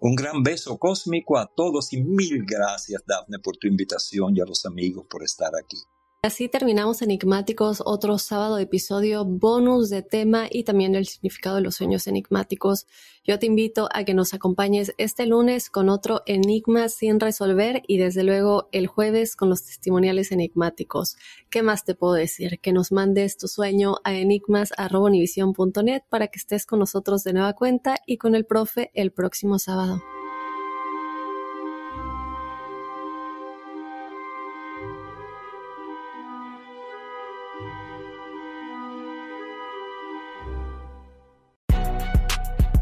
Un 0.00 0.14
gran 0.14 0.42
beso 0.42 0.78
cósmico 0.78 1.38
a 1.38 1.46
todos 1.46 1.92
y 1.92 2.02
mil 2.02 2.44
gracias, 2.46 3.02
Dafne, 3.06 3.38
por 3.38 3.56
tu 3.56 3.68
invitación 3.68 4.36
y 4.36 4.40
a 4.40 4.46
los 4.46 4.64
amigos 4.64 5.06
por 5.08 5.22
estar 5.22 5.52
aquí. 5.54 5.78
Así 6.22 6.50
terminamos 6.50 7.00
Enigmáticos, 7.00 7.82
otro 7.82 8.18
sábado 8.18 8.58
episodio 8.58 9.24
bonus 9.24 9.88
de 9.88 10.02
tema 10.02 10.48
y 10.50 10.64
también 10.64 10.94
el 10.94 11.06
significado 11.06 11.56
de 11.56 11.62
los 11.62 11.76
sueños 11.76 12.06
enigmáticos. 12.06 12.86
Yo 13.24 13.38
te 13.38 13.46
invito 13.46 13.88
a 13.94 14.04
que 14.04 14.12
nos 14.12 14.34
acompañes 14.34 14.92
este 14.98 15.24
lunes 15.24 15.70
con 15.70 15.88
otro 15.88 16.20
enigma 16.26 16.90
sin 16.90 17.20
resolver 17.20 17.80
y 17.86 17.96
desde 17.96 18.22
luego 18.22 18.68
el 18.70 18.86
jueves 18.86 19.34
con 19.34 19.48
los 19.48 19.64
testimoniales 19.64 20.30
enigmáticos. 20.30 21.16
¿Qué 21.48 21.62
más 21.62 21.86
te 21.86 21.94
puedo 21.94 22.12
decir? 22.12 22.60
Que 22.60 22.74
nos 22.74 22.92
mandes 22.92 23.38
tu 23.38 23.48
sueño 23.48 23.94
a 24.04 24.12
enigmas.univision.net 24.12 26.02
para 26.10 26.26
que 26.26 26.38
estés 26.38 26.66
con 26.66 26.80
nosotros 26.80 27.24
de 27.24 27.32
nueva 27.32 27.54
cuenta 27.54 27.96
y 28.04 28.18
con 28.18 28.34
el 28.34 28.44
profe 28.44 28.90
el 28.92 29.10
próximo 29.10 29.58
sábado. 29.58 30.02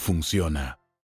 funciona. 0.00 0.79